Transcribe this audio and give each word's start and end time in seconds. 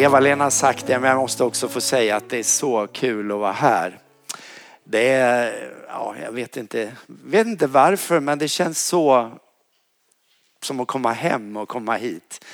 Eva-Lena 0.00 0.44
har 0.44 0.50
sagt 0.50 0.86
det, 0.86 0.98
men 0.98 1.10
jag 1.10 1.18
måste 1.18 1.44
också 1.44 1.68
få 1.68 1.80
säga 1.80 2.16
att 2.16 2.28
det 2.28 2.38
är 2.38 2.42
så 2.42 2.86
kul 2.86 3.32
att 3.32 3.38
vara 3.38 3.52
här. 3.52 3.98
Det 4.84 5.08
är, 5.08 5.72
ja, 5.88 6.14
jag 6.22 6.32
vet 6.32 6.56
inte, 6.56 6.92
vet 7.06 7.46
inte 7.46 7.66
varför, 7.66 8.20
men 8.20 8.38
det 8.38 8.48
känns 8.48 8.84
så 8.84 9.30
som 10.62 10.80
att 10.80 10.88
komma 10.88 11.12
hem 11.12 11.56
och 11.56 11.68
komma 11.68 11.96
hit. 11.96 12.44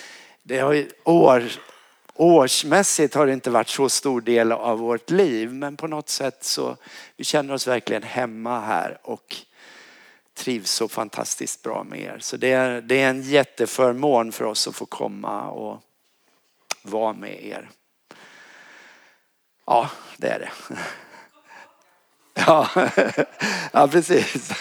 Det 0.42 0.58
har 0.58 0.72
ju 0.72 0.88
år, 1.04 1.44
årsmässigt 2.14 3.14
har 3.14 3.26
det 3.26 3.32
inte 3.32 3.50
varit 3.50 3.68
så 3.68 3.88
stor 3.88 4.20
del 4.20 4.52
av 4.52 4.78
vårt 4.78 5.10
liv, 5.10 5.52
men 5.52 5.76
på 5.76 5.86
något 5.86 6.08
sätt 6.08 6.44
så 6.44 6.76
vi 7.16 7.24
känner 7.24 7.54
oss 7.54 7.66
verkligen 7.66 8.02
hemma 8.02 8.60
här 8.60 8.98
och 9.02 9.36
trivs 10.34 10.70
så 10.70 10.88
fantastiskt 10.88 11.62
bra 11.62 11.84
med 11.84 12.00
er. 12.00 12.18
Så 12.20 12.36
det 12.36 12.52
är, 12.52 12.80
det 12.80 13.02
är 13.02 13.10
en 13.10 13.22
jätteförmån 13.22 14.32
för 14.32 14.44
oss 14.44 14.68
att 14.68 14.76
få 14.76 14.86
komma 14.86 15.50
och 15.50 15.80
vara 16.84 17.12
med 17.12 17.44
er. 17.44 17.68
Ja, 19.66 19.90
det 20.16 20.28
är 20.28 20.38
det. 20.38 20.50
Ja, 22.34 22.68
ja 23.72 23.88
precis. 23.88 24.52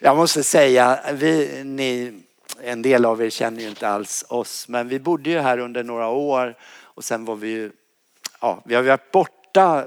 Jag 0.00 0.16
måste 0.16 0.42
säga, 0.42 1.00
vi, 1.12 1.64
ni, 1.64 2.22
en 2.62 2.82
del 2.82 3.04
av 3.04 3.22
er 3.22 3.30
känner 3.30 3.60
ju 3.60 3.68
inte 3.68 3.88
alls 3.88 4.24
oss, 4.28 4.68
men 4.68 4.88
vi 4.88 5.00
bodde 5.00 5.30
ju 5.30 5.38
här 5.38 5.58
under 5.58 5.84
några 5.84 6.08
år 6.08 6.56
och 6.82 7.04
sen 7.04 7.24
var 7.24 7.36
vi 7.36 7.48
ju, 7.48 7.72
ja, 8.40 8.62
vi 8.64 8.74
har 8.74 8.82
varit 8.82 9.10
borta. 9.10 9.86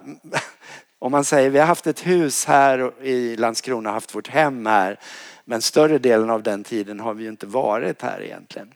Om 1.00 1.12
man 1.12 1.26
säger, 1.26 1.50
vi 1.50 1.60
har 1.60 1.66
haft 1.66 1.88
ett 1.88 2.08
hus 2.08 2.46
här 2.46 3.04
i 3.04 3.36
Landskrona, 3.36 3.92
haft 3.92 4.16
vårt 4.16 4.28
hem 4.28 4.66
här, 4.66 5.00
men 5.46 5.62
större 5.62 5.98
delen 5.98 6.30
av 6.30 6.44
den 6.44 6.64
tiden 6.64 7.00
har 7.00 7.14
vi 7.14 7.24
ju 7.24 7.30
inte 7.30 7.46
varit 7.46 8.02
här 8.02 8.22
egentligen. 8.22 8.74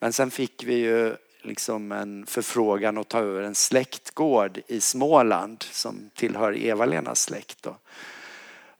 Men 0.00 0.12
sen 0.12 0.30
fick 0.30 0.64
vi 0.64 0.74
ju 0.74 1.16
liksom 1.42 1.92
en 1.92 2.26
förfrågan 2.26 2.98
att 2.98 3.08
ta 3.08 3.18
över 3.18 3.42
en 3.42 3.54
släktgård 3.54 4.60
i 4.66 4.80
Småland 4.80 5.62
som 5.62 6.10
tillhör 6.14 6.56
Eva-Lenas 6.56 7.22
släkt. 7.22 7.62
Då. 7.62 7.76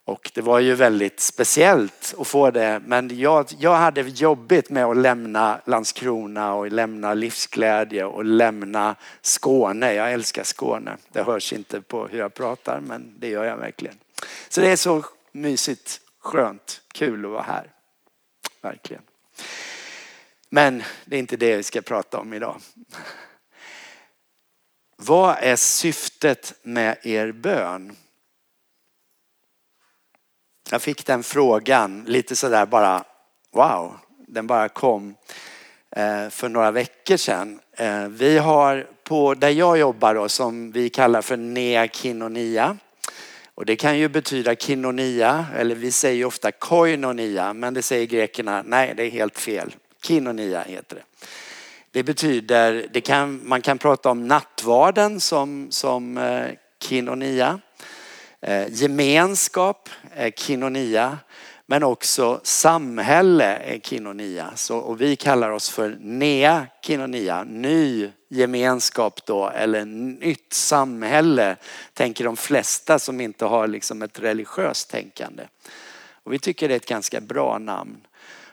Och 0.05 0.31
det 0.35 0.41
var 0.41 0.59
ju 0.59 0.75
väldigt 0.75 1.21
speciellt 1.21 2.15
att 2.19 2.27
få 2.27 2.51
det. 2.51 2.83
Men 2.87 3.19
jag, 3.19 3.47
jag 3.59 3.75
hade 3.75 4.01
jobbigt 4.01 4.71
med 4.71 4.85
att 4.85 4.97
lämna 4.97 5.61
Landskrona 5.65 6.55
och 6.55 6.73
lämna 6.73 7.15
livsglädje 7.15 8.05
och 8.05 8.25
lämna 8.25 8.97
Skåne. 9.21 9.95
Jag 9.95 10.13
älskar 10.13 10.45
Skåne. 10.45 10.97
Det 11.13 11.23
hörs 11.23 11.53
inte 11.53 11.81
på 11.81 12.07
hur 12.07 12.19
jag 12.19 12.35
pratar 12.35 12.81
men 12.81 13.15
det 13.19 13.29
gör 13.29 13.45
jag 13.45 13.57
verkligen. 13.57 13.99
Så 14.49 14.61
det 14.61 14.71
är 14.71 14.77
så 14.77 15.05
mysigt, 15.33 16.01
skönt, 16.21 16.81
kul 16.93 17.25
att 17.25 17.31
vara 17.31 17.43
här. 17.43 17.71
Verkligen. 18.61 19.03
Men 20.55 20.83
det 21.05 21.17
är 21.17 21.21
inte 21.21 21.37
det 21.37 21.57
vi 21.57 21.63
ska 21.63 21.81
prata 21.81 22.19
om 22.19 22.33
idag. 22.33 22.57
Vad 24.97 25.37
är 25.41 25.57
syftet 25.57 26.55
med 26.63 26.97
er 27.03 27.33
bön? 27.33 27.97
Jag 30.71 30.83
fick 30.83 31.07
den 31.07 31.23
frågan 31.23 32.05
lite 32.07 32.37
sådär 32.37 32.67
bara, 32.67 33.05
wow, 33.53 33.99
den 34.29 34.47
bara 34.47 34.69
kom 34.69 35.15
eh, 35.91 36.29
för 36.29 36.49
några 36.49 36.71
veckor 36.71 37.17
sedan. 37.17 37.61
Eh, 37.73 38.09
vi 38.09 38.39
har 38.39 38.87
på, 39.05 39.35
där 39.35 39.51
jag 39.51 39.79
jobbar 39.79 40.15
då, 40.15 40.29
som 40.29 40.73
vi 40.73 40.91
kallar 40.91 41.23
för 41.23 41.37
Nea 41.37 41.89
Kinonia. 41.89 42.77
Och 43.55 43.67
det 43.67 43.77
kan 43.77 43.99
ju 43.99 44.09
betyda 44.09 44.55
kinonia, 44.55 45.47
eller 45.57 45.75
vi 45.75 45.93
säger 45.93 46.25
ofta 46.25 46.53
koinonia, 46.53 47.53
men 47.53 47.75
det 47.75 47.83
säger 47.83 48.07
grekerna, 48.07 48.63
nej 48.67 48.95
det 48.97 49.07
är 49.07 49.11
helt 49.11 49.39
fel. 49.39 49.75
Kinonia 50.03 50.63
heter 50.63 50.97
det. 50.97 51.03
Det 51.91 52.03
betyder, 52.03 52.87
det 52.93 53.01
kan, 53.01 53.49
man 53.49 53.63
kan 53.63 53.79
prata 53.79 54.11
om 54.11 54.29
nattvarden 54.29 55.21
som, 55.21 55.67
som 55.71 56.19
eh, 56.19 56.51
kinonia. 56.83 57.61
Eh, 58.41 58.69
gemenskap 58.69 59.89
är 60.15 60.31
kinonia. 60.31 61.19
Men 61.67 61.83
också 61.83 62.41
samhälle 62.43 63.57
är 63.57 63.79
kinonia. 63.79 64.51
Så, 64.55 64.79
och 64.79 65.01
vi 65.01 65.17
kallar 65.17 65.51
oss 65.51 65.71
för 65.71 65.99
nea 66.01 66.67
kinonia, 66.83 67.45
ny 67.45 68.11
gemenskap 68.29 69.27
då, 69.27 69.49
eller 69.49 69.85
nytt 69.85 70.53
samhälle, 70.53 71.57
tänker 71.95 72.25
de 72.25 72.37
flesta 72.37 72.99
som 72.99 73.21
inte 73.21 73.45
har 73.45 73.67
liksom 73.67 74.03
ett 74.03 74.21
religiöst 74.21 74.91
tänkande. 74.91 75.43
Och 76.23 76.33
vi 76.33 76.39
tycker 76.39 76.69
det 76.69 76.75
är 76.75 76.77
ett 76.77 76.87
ganska 76.87 77.21
bra 77.21 77.59
namn 77.59 78.01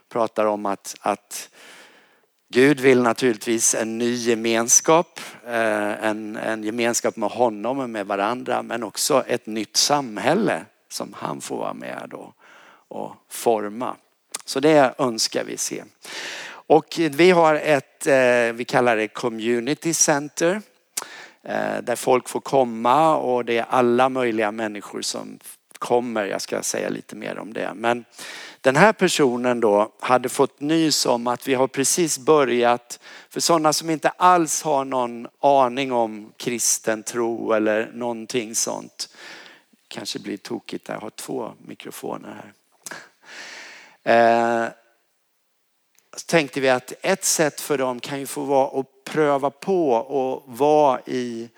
pratar 0.10 0.46
om 0.46 0.66
att, 0.66 0.96
att 1.00 1.50
Gud 2.54 2.80
vill 2.80 3.02
naturligtvis 3.02 3.76
en 3.76 3.98
ny 3.98 4.14
gemenskap, 4.14 5.20
eh, 5.46 6.06
en, 6.06 6.36
en 6.36 6.64
gemenskap 6.64 7.16
med 7.16 7.30
honom 7.30 7.80
och 7.80 7.90
med 7.90 8.06
varandra, 8.06 8.62
men 8.62 8.84
också 8.84 9.24
ett 9.28 9.46
nytt 9.46 9.78
samhälle 9.78 10.66
som 10.90 11.14
han 11.18 11.42
får 11.42 11.58
vara 11.58 11.74
med 11.74 12.08
då 12.10 12.34
och 12.88 13.16
forma. 13.30 13.96
Så 14.46 14.60
det 14.60 14.94
önskar 14.98 15.44
vi 15.44 15.58
se. 15.58 15.84
Och 16.50 17.00
vi 17.12 17.32
har 17.32 17.56
ett, 17.56 18.08
eh, 18.08 18.54
vi 18.54 18.66
kallar 18.68 18.98
det 18.98 19.08
community 19.08 19.94
center, 19.94 20.62
eh, 21.44 21.78
där 21.84 21.96
folk 21.96 22.30
får 22.30 22.42
komma 22.42 23.16
och 23.16 23.46
det 23.46 23.58
är 23.58 23.66
alla 23.70 24.10
möjliga 24.10 24.52
människor 24.52 25.02
som 25.02 25.40
kommer. 25.80 26.26
Jag 26.26 26.42
ska 26.42 26.62
säga 26.62 26.90
lite 26.90 27.16
mer 27.16 27.40
om 27.40 27.54
det. 27.54 27.72
Men 27.76 28.06
den 28.62 28.76
här 28.76 28.94
personen 28.94 29.60
då 29.60 29.92
hade 30.00 30.30
fått 30.30 30.60
nys 30.60 31.06
om 31.06 31.28
att 31.28 31.48
vi 31.48 31.54
har 31.54 31.68
precis 31.68 32.20
börjat, 32.20 33.00
för 33.30 33.40
sådana 33.40 33.74
som 33.74 33.90
inte 33.90 34.10
alls 34.10 34.62
har 34.62 34.86
någon 34.86 35.28
aning 35.40 35.92
om 35.92 36.34
kristen 36.38 37.04
tro 37.04 37.54
eller 37.54 37.92
någonting 37.94 38.56
sånt. 38.56 39.10
Kanske 39.88 40.20
blir 40.20 40.38
tokigt 40.38 40.86
där, 40.86 40.94
jag 40.94 41.02
har 41.02 41.10
två 41.10 41.52
mikrofoner 41.58 42.36
här. 42.36 42.54
Eh, 44.04 44.70
så 46.18 46.26
tänkte 46.26 46.60
vi 46.60 46.70
att 46.70 46.94
ett 47.02 47.24
sätt 47.24 47.62
för 47.62 47.78
dem 47.78 48.00
kan 48.00 48.20
ju 48.20 48.26
få 48.26 48.42
vara 48.42 48.80
att 48.80 48.86
pröva 49.04 49.50
på 49.50 49.92
och 49.92 50.58
vara 50.58 51.00
i, 51.06 51.50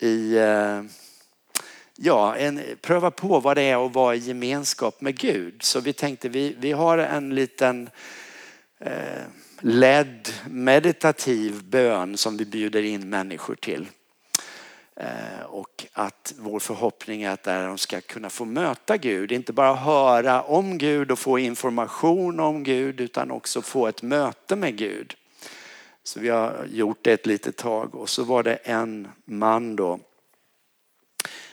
i 0.00 0.36
eh, 0.36 0.82
ja, 1.96 2.36
en, 2.36 2.60
pröva 2.80 3.10
på 3.10 3.40
vad 3.40 3.56
det 3.56 3.62
är 3.62 3.86
att 3.86 3.94
vara 3.94 4.14
i 4.14 4.18
gemenskap 4.18 5.00
med 5.00 5.18
Gud. 5.18 5.62
Så 5.62 5.80
vi 5.80 5.92
tänkte 5.92 6.28
vi, 6.28 6.56
vi 6.58 6.72
har 6.72 6.98
en 6.98 7.34
liten 7.34 7.90
eh, 8.80 9.22
ledd 9.60 10.28
meditativ 10.50 11.64
bön 11.64 12.16
som 12.16 12.36
vi 12.36 12.44
bjuder 12.44 12.82
in 12.82 13.08
människor 13.08 13.54
till. 13.54 13.86
Eh, 14.96 15.44
och 15.46 15.86
att 15.92 16.34
vår 16.38 16.60
förhoppning 16.60 17.22
är 17.22 17.30
att 17.30 17.42
där 17.42 17.66
de 17.66 17.78
ska 17.78 18.00
kunna 18.00 18.30
få 18.30 18.44
möta 18.44 18.96
Gud, 18.96 19.32
inte 19.32 19.52
bara 19.52 19.74
höra 19.74 20.42
om 20.42 20.78
Gud 20.78 21.10
och 21.10 21.18
få 21.18 21.38
information 21.38 22.40
om 22.40 22.62
Gud 22.62 23.00
utan 23.00 23.30
också 23.30 23.62
få 23.62 23.86
ett 23.86 24.02
möte 24.02 24.56
med 24.56 24.76
Gud. 24.76 25.14
Så 26.02 26.20
vi 26.20 26.28
har 26.28 26.66
gjort 26.70 26.98
det 27.02 27.12
ett 27.12 27.26
litet 27.26 27.56
tag 27.56 27.94
och 27.94 28.08
så 28.08 28.24
var 28.24 28.42
det 28.42 28.54
en 28.54 29.08
man 29.24 29.76
då 29.76 30.00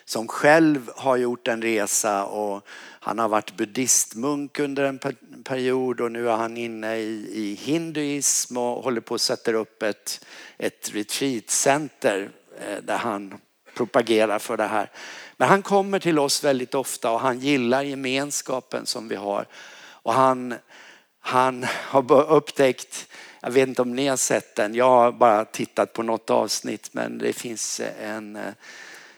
som 0.05 0.27
själv 0.27 0.91
har 0.95 1.17
gjort 1.17 1.47
en 1.47 1.61
resa 1.61 2.25
och 2.25 2.67
han 2.99 3.19
har 3.19 3.29
varit 3.29 3.57
buddhistmunk 3.57 4.59
under 4.59 4.83
en 4.83 4.99
period 5.43 6.01
och 6.01 6.11
nu 6.11 6.29
är 6.29 6.35
han 6.35 6.57
inne 6.57 6.95
i, 6.97 7.29
i 7.33 7.53
hinduism 7.53 8.57
och 8.57 8.83
håller 8.83 9.01
på 9.01 9.15
att 9.15 9.21
sätta 9.21 9.53
upp 9.53 9.83
ett, 9.83 10.25
ett 10.57 10.91
retreatcenter 10.93 12.29
eh, 12.59 12.83
där 12.83 12.97
han 12.97 13.33
propagerar 13.75 14.39
för 14.39 14.57
det 14.57 14.67
här. 14.67 14.91
Men 15.37 15.49
han 15.49 15.61
kommer 15.61 15.99
till 15.99 16.19
oss 16.19 16.43
väldigt 16.43 16.75
ofta 16.75 17.11
och 17.11 17.19
han 17.19 17.39
gillar 17.39 17.83
gemenskapen 17.83 18.85
som 18.85 19.07
vi 19.07 19.15
har. 19.15 19.45
Och 20.03 20.13
han, 20.13 20.55
han 21.19 21.65
har 21.69 22.31
upptäckt, 22.31 23.07
jag 23.41 23.51
vet 23.51 23.67
inte 23.67 23.81
om 23.81 23.95
ni 23.95 24.07
har 24.07 24.17
sett 24.17 24.55
den, 24.55 24.75
jag 24.75 24.89
har 24.89 25.11
bara 25.11 25.45
tittat 25.45 25.93
på 25.93 26.03
något 26.03 26.29
avsnitt 26.29 26.89
men 26.91 27.17
det 27.17 27.33
finns 27.33 27.81
en 28.01 28.35
eh, 28.35 28.53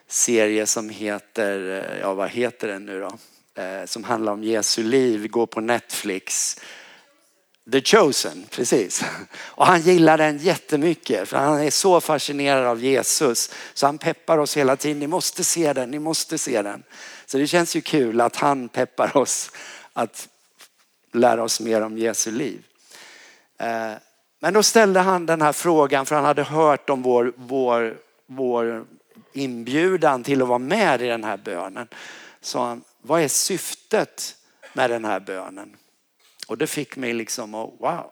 serie 0.07 0.65
som 0.65 0.89
heter, 0.89 1.83
eh, 1.89 1.99
ja 1.99 2.13
vad 2.13 2.29
heter 2.29 2.67
den 2.67 2.85
nu 2.85 2.99
då? 2.99 3.17
Eh, 3.61 3.85
som 3.85 4.03
handlar 4.03 4.31
om 4.31 4.43
Jesu 4.43 4.83
liv, 4.83 5.27
går 5.27 5.45
på 5.45 5.61
Netflix. 5.61 6.57
The 7.71 7.81
Chosen, 7.81 8.45
precis. 8.49 9.03
Och 9.39 9.65
han 9.65 9.81
gillar 9.81 10.17
den 10.17 10.37
jättemycket 10.37 11.29
för 11.29 11.37
han 11.37 11.61
är 11.61 11.69
så 11.69 12.01
fascinerad 12.01 12.65
av 12.65 12.83
Jesus. 12.83 13.51
Så 13.73 13.85
han 13.85 13.97
peppar 13.97 14.37
oss 14.37 14.57
hela 14.57 14.75
tiden. 14.75 14.99
Ni 14.99 15.07
måste 15.07 15.43
se 15.43 15.73
den, 15.73 15.91
ni 15.91 15.99
måste 15.99 16.37
se 16.37 16.61
den. 16.61 16.83
Så 17.25 17.37
det 17.37 17.47
känns 17.47 17.75
ju 17.75 17.81
kul 17.81 18.21
att 18.21 18.35
han 18.35 18.69
peppar 18.69 19.17
oss 19.17 19.51
att 19.93 20.27
lära 21.13 21.43
oss 21.43 21.59
mer 21.59 21.81
om 21.81 21.97
Jesu 21.97 22.31
liv. 22.31 22.63
Eh, 23.59 23.91
men 24.39 24.53
då 24.53 24.63
ställde 24.63 24.99
han 24.99 25.25
den 25.25 25.41
här 25.41 25.53
frågan 25.53 26.05
för 26.05 26.15
han 26.15 26.25
hade 26.25 26.43
hört 26.43 26.89
om 26.89 27.01
vår, 27.01 27.33
vår, 27.35 27.97
vår 28.27 28.85
inbjudan 29.37 30.23
till 30.23 30.41
att 30.41 30.47
vara 30.47 30.59
med 30.59 31.01
i 31.01 31.07
den 31.07 31.23
här 31.23 31.37
bönen. 31.37 31.87
sa 32.41 32.67
han, 32.67 32.83
vad 33.01 33.21
är 33.21 33.27
syftet 33.27 34.35
med 34.73 34.89
den 34.89 35.05
här 35.05 35.19
bönen? 35.19 35.75
Och 36.47 36.57
det 36.57 36.67
fick 36.67 36.95
mig 36.95 37.13
liksom 37.13 37.53
att, 37.53 37.69
wow, 37.79 38.11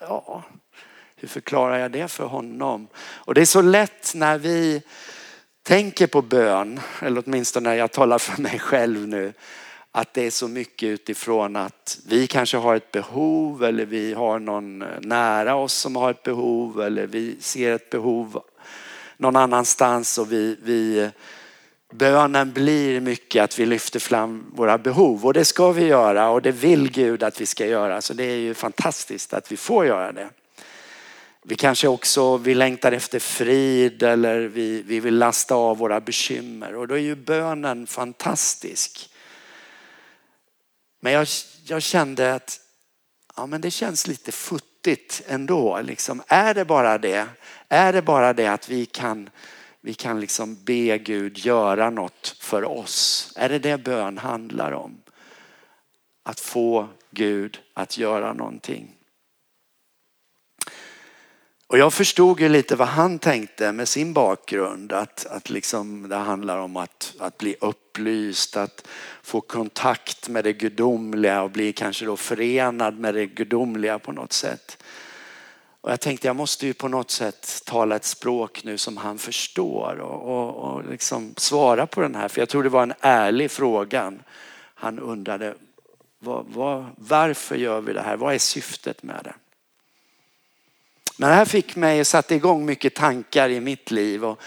ja, 0.00 0.42
hur 1.16 1.28
förklarar 1.28 1.78
jag 1.78 1.90
det 1.90 2.08
för 2.08 2.24
honom? 2.24 2.88
Och 2.96 3.34
det 3.34 3.40
är 3.40 3.44
så 3.44 3.62
lätt 3.62 4.12
när 4.14 4.38
vi 4.38 4.82
tänker 5.62 6.06
på 6.06 6.22
bön, 6.22 6.80
eller 7.02 7.22
åtminstone 7.26 7.68
när 7.68 7.76
jag 7.76 7.92
talar 7.92 8.18
för 8.18 8.42
mig 8.42 8.58
själv 8.58 9.08
nu, 9.08 9.32
att 9.92 10.14
det 10.14 10.26
är 10.26 10.30
så 10.30 10.48
mycket 10.48 10.86
utifrån 10.86 11.56
att 11.56 11.98
vi 12.06 12.26
kanske 12.26 12.56
har 12.56 12.76
ett 12.76 12.92
behov 12.92 13.64
eller 13.64 13.84
vi 13.84 14.12
har 14.12 14.38
någon 14.38 14.84
nära 15.00 15.54
oss 15.54 15.72
som 15.72 15.96
har 15.96 16.10
ett 16.10 16.22
behov 16.22 16.82
eller 16.82 17.06
vi 17.06 17.36
ser 17.40 17.72
ett 17.72 17.90
behov 17.90 18.42
någon 19.20 19.36
annanstans 19.36 20.18
och 20.18 20.32
vi, 20.32 20.56
vi 20.62 21.10
Bönen 21.92 22.52
blir 22.52 23.00
mycket 23.00 23.44
att 23.44 23.58
vi 23.58 23.66
lyfter 23.66 24.00
fram 24.00 24.52
våra 24.54 24.78
behov 24.78 25.26
och 25.26 25.32
det 25.32 25.44
ska 25.44 25.72
vi 25.72 25.84
göra 25.84 26.30
och 26.30 26.42
det 26.42 26.52
vill 26.52 26.90
Gud 26.90 27.22
att 27.22 27.40
vi 27.40 27.46
ska 27.46 27.66
göra. 27.66 28.02
Så 28.02 28.14
det 28.14 28.24
är 28.24 28.36
ju 28.36 28.54
fantastiskt 28.54 29.34
att 29.34 29.52
vi 29.52 29.56
får 29.56 29.86
göra 29.86 30.12
det. 30.12 30.30
Vi 31.42 31.54
kanske 31.54 31.88
också 31.88 32.36
vi 32.36 32.54
längtar 32.54 32.92
efter 32.92 33.18
frid 33.18 34.02
eller 34.02 34.40
vi, 34.40 34.82
vi 34.82 35.00
vill 35.00 35.18
lasta 35.18 35.54
av 35.54 35.78
våra 35.78 36.00
bekymmer 36.00 36.74
och 36.74 36.88
då 36.88 36.94
är 36.94 36.98
ju 36.98 37.14
bönen 37.14 37.86
fantastisk. 37.86 39.10
Men 41.00 41.12
jag, 41.12 41.26
jag 41.64 41.82
kände 41.82 42.34
att 42.34 42.60
ja, 43.36 43.46
men 43.46 43.60
det 43.60 43.70
känns 43.70 44.06
lite 44.06 44.32
futtigt 44.32 44.69
ändå. 45.26 45.80
Liksom, 45.80 46.22
är 46.26 46.54
det 46.54 46.64
bara 46.64 46.98
det? 46.98 47.26
Är 47.68 47.92
det 47.92 48.02
bara 48.02 48.32
det 48.32 48.46
att 48.46 48.68
vi 48.68 48.86
kan 48.86 49.30
vi 49.80 49.94
kan 49.94 50.20
liksom 50.20 50.64
be 50.64 50.98
Gud 50.98 51.38
göra 51.38 51.90
något 51.90 52.36
för 52.40 52.64
oss. 52.64 53.32
Är 53.36 53.48
det 53.48 53.58
det 53.58 53.78
bön 53.78 54.18
handlar 54.18 54.72
om? 54.72 55.02
Att 56.22 56.40
få 56.40 56.88
Gud 57.10 57.58
att 57.74 57.98
göra 57.98 58.32
någonting. 58.32 58.99
Och 61.70 61.78
jag 61.78 61.92
förstod 61.92 62.40
ju 62.40 62.48
lite 62.48 62.76
vad 62.76 62.88
han 62.88 63.18
tänkte 63.18 63.72
med 63.72 63.88
sin 63.88 64.12
bakgrund. 64.12 64.92
Att, 64.92 65.26
att 65.26 65.50
liksom 65.50 66.08
det 66.08 66.16
handlar 66.16 66.58
om 66.58 66.76
att, 66.76 67.14
att 67.18 67.38
bli 67.38 67.56
upplyst, 67.60 68.56
att 68.56 68.86
få 69.22 69.40
kontakt 69.40 70.28
med 70.28 70.44
det 70.44 70.52
gudomliga 70.52 71.42
och 71.42 71.50
bli 71.50 71.72
kanske 71.72 72.04
då 72.04 72.16
förenad 72.16 72.98
med 72.98 73.14
det 73.14 73.26
gudomliga 73.26 73.98
på 73.98 74.12
något 74.12 74.32
sätt. 74.32 74.82
Och 75.80 75.90
jag 75.90 76.00
tänkte 76.00 76.26
jag 76.26 76.36
måste 76.36 76.66
ju 76.66 76.74
på 76.74 76.88
något 76.88 77.10
sätt 77.10 77.62
tala 77.66 77.96
ett 77.96 78.04
språk 78.04 78.64
nu 78.64 78.78
som 78.78 78.96
han 78.96 79.18
förstår 79.18 80.00
och, 80.00 80.22
och, 80.22 80.54
och 80.56 80.90
liksom 80.90 81.34
svara 81.36 81.86
på 81.86 82.00
den 82.00 82.14
här. 82.14 82.28
För 82.28 82.40
jag 82.40 82.48
tror 82.48 82.62
det 82.62 82.68
var 82.68 82.82
en 82.82 82.94
ärlig 83.00 83.50
fråga. 83.50 84.12
Han 84.74 84.98
undrade 84.98 85.54
var, 86.18 86.44
var, 86.48 86.86
varför 86.96 87.56
gör 87.56 87.80
vi 87.80 87.92
det 87.92 88.02
här? 88.02 88.16
Vad 88.16 88.34
är 88.34 88.38
syftet 88.38 89.02
med 89.02 89.20
det? 89.24 89.34
Men 91.20 91.28
det 91.28 91.34
här 91.34 91.44
fick 91.44 91.76
mig 91.76 92.00
att 92.00 92.06
sätta 92.06 92.34
igång 92.34 92.66
mycket 92.66 92.94
tankar 92.94 93.48
i 93.48 93.60
mitt 93.60 93.90
liv. 93.90 94.24
Och 94.24 94.40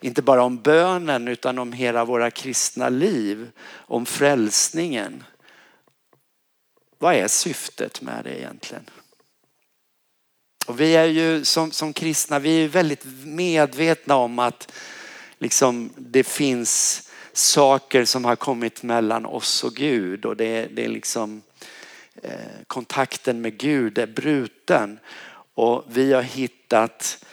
inte 0.00 0.22
bara 0.22 0.42
om 0.42 0.62
bönen 0.62 1.28
utan 1.28 1.58
om 1.58 1.72
hela 1.72 2.04
våra 2.04 2.30
kristna 2.30 2.88
liv. 2.88 3.50
Om 3.70 4.06
frälsningen. 4.06 5.24
Vad 6.98 7.14
är 7.14 7.28
syftet 7.28 8.02
med 8.02 8.24
det 8.24 8.38
egentligen? 8.38 8.90
Och 10.66 10.80
vi 10.80 10.96
är 10.96 11.04
ju 11.04 11.44
som, 11.44 11.70
som 11.70 11.92
kristna, 11.92 12.38
vi 12.38 12.64
är 12.64 12.68
väldigt 12.68 13.04
medvetna 13.24 14.16
om 14.16 14.38
att 14.38 14.72
liksom, 15.38 15.90
det 15.96 16.24
finns 16.24 17.02
saker 17.32 18.04
som 18.04 18.24
har 18.24 18.36
kommit 18.36 18.82
mellan 18.82 19.26
oss 19.26 19.64
och 19.64 19.74
Gud 19.74 20.24
och 20.24 20.36
det, 20.36 20.66
det 20.66 20.84
är 20.84 20.88
liksom 20.88 21.42
eh, 22.22 22.32
kontakten 22.66 23.40
med 23.40 23.58
Gud 23.58 23.98
är 23.98 24.06
bruten 24.06 24.98
och 25.54 25.84
vi 25.88 26.12
har 26.12 26.22
hittat 26.22 27.24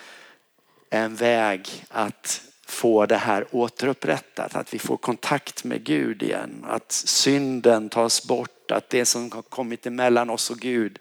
en 0.90 1.16
väg 1.16 1.86
att 1.90 2.42
få 2.68 3.06
det 3.06 3.18
här 3.18 3.46
återupprättat, 3.52 4.56
att 4.56 4.74
vi 4.74 4.80
får 4.80 4.98
kontakt 4.98 5.64
med 5.64 5.84
Gud 5.84 6.24
igen, 6.24 6.66
att 6.68 6.92
synden 6.92 7.90
tas 7.90 8.28
bort, 8.28 8.72
att 8.72 8.90
det 8.90 9.06
som 9.06 9.32
har 9.32 9.42
kommit 9.42 9.86
emellan 9.86 10.30
oss 10.30 10.50
och 10.50 10.58
Gud 10.58 11.00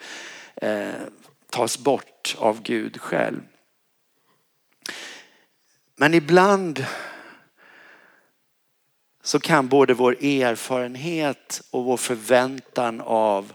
eh, 0.57 0.93
tas 1.51 1.79
bort 1.79 2.37
av 2.39 2.63
Gud 2.63 3.01
själv. 3.01 3.41
Men 5.97 6.15
ibland 6.15 6.87
så 9.23 9.41
kan 9.41 9.69
både 9.69 9.95
vår 9.95 10.25
erfarenhet 10.25 11.63
och 11.71 11.85
vår 11.85 11.97
förväntan 11.97 13.01
av 13.01 13.53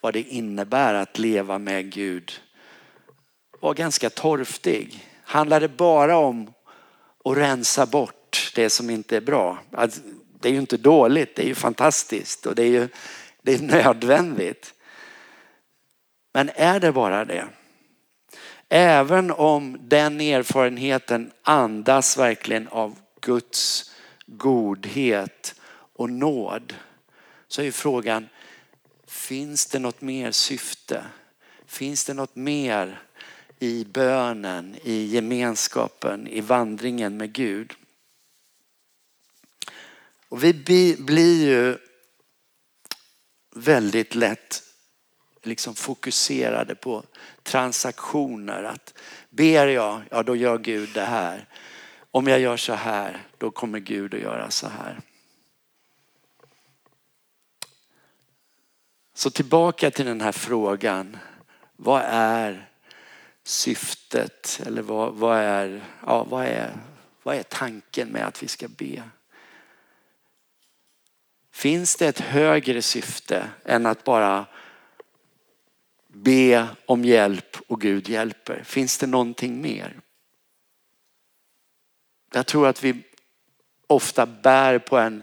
vad 0.00 0.12
det 0.12 0.22
innebär 0.22 0.94
att 0.94 1.18
leva 1.18 1.58
med 1.58 1.92
Gud 1.92 2.32
var 3.60 3.74
ganska 3.74 4.10
torftig. 4.10 5.08
Handlar 5.24 5.60
det 5.60 5.68
bara 5.68 6.16
om 6.16 6.52
att 7.24 7.36
rensa 7.36 7.86
bort 7.86 8.52
det 8.54 8.70
som 8.70 8.90
inte 8.90 9.16
är 9.16 9.20
bra? 9.20 9.58
Alltså, 9.72 10.00
det 10.40 10.48
är 10.48 10.52
ju 10.52 10.58
inte 10.58 10.76
dåligt, 10.76 11.36
det 11.36 11.42
är 11.42 11.46
ju 11.46 11.54
fantastiskt 11.54 12.46
och 12.46 12.54
det 12.54 12.62
är 12.62 12.70
ju 12.70 12.88
det 13.42 13.54
är 13.54 13.62
nödvändigt. 13.62 14.74
Men 16.32 16.50
är 16.54 16.80
det 16.80 16.92
bara 16.92 17.24
det? 17.24 17.48
Även 18.68 19.30
om 19.30 19.78
den 19.80 20.20
erfarenheten 20.20 21.32
andas 21.42 22.16
verkligen 22.16 22.68
av 22.68 22.98
Guds 23.20 23.92
godhet 24.26 25.54
och 25.92 26.10
nåd 26.10 26.74
så 27.48 27.62
är 27.62 27.70
frågan, 27.70 28.28
finns 29.06 29.66
det 29.66 29.78
något 29.78 30.00
mer 30.00 30.30
syfte? 30.30 31.04
Finns 31.66 32.04
det 32.04 32.14
något 32.14 32.36
mer 32.36 33.02
i 33.58 33.84
bönen, 33.84 34.76
i 34.82 35.04
gemenskapen, 35.04 36.26
i 36.26 36.40
vandringen 36.40 37.16
med 37.16 37.32
Gud? 37.32 37.74
Och 40.28 40.44
vi 40.44 40.52
blir 40.98 41.46
ju 41.46 41.78
väldigt 43.54 44.14
lätt 44.14 44.62
liksom 45.42 45.74
fokuserade 45.74 46.74
på 46.74 47.04
transaktioner. 47.42 48.62
Att 48.62 48.94
ber 49.30 49.66
jag, 49.66 50.02
ja 50.10 50.22
då 50.22 50.36
gör 50.36 50.58
Gud 50.58 50.88
det 50.94 51.04
här. 51.04 51.48
Om 52.10 52.26
jag 52.26 52.40
gör 52.40 52.56
så 52.56 52.72
här, 52.72 53.26
då 53.38 53.50
kommer 53.50 53.78
Gud 53.78 54.14
att 54.14 54.20
göra 54.20 54.50
så 54.50 54.68
här. 54.68 55.00
Så 59.14 59.30
tillbaka 59.30 59.90
till 59.90 60.06
den 60.06 60.20
här 60.20 60.32
frågan. 60.32 61.16
Vad 61.76 62.02
är 62.06 62.70
syftet? 63.46 64.60
Eller 64.66 64.82
vad, 64.82 65.14
vad, 65.14 65.38
är, 65.38 65.84
ja, 66.06 66.24
vad, 66.24 66.44
är, 66.46 66.72
vad 67.22 67.36
är 67.36 67.42
tanken 67.42 68.08
med 68.08 68.26
att 68.26 68.42
vi 68.42 68.48
ska 68.48 68.68
be? 68.68 69.02
Finns 71.52 71.96
det 71.96 72.06
ett 72.06 72.20
högre 72.20 72.82
syfte 72.82 73.50
än 73.64 73.86
att 73.86 74.04
bara 74.04 74.46
be 76.08 76.68
om 76.86 77.04
hjälp 77.04 77.56
och 77.66 77.80
Gud 77.80 78.08
hjälper. 78.08 78.62
Finns 78.64 78.98
det 78.98 79.06
någonting 79.06 79.60
mer? 79.60 80.00
Jag 82.32 82.46
tror 82.46 82.68
att 82.68 82.84
vi 82.84 83.02
ofta 83.86 84.26
bär 84.26 84.78
på 84.78 84.98
en 84.98 85.22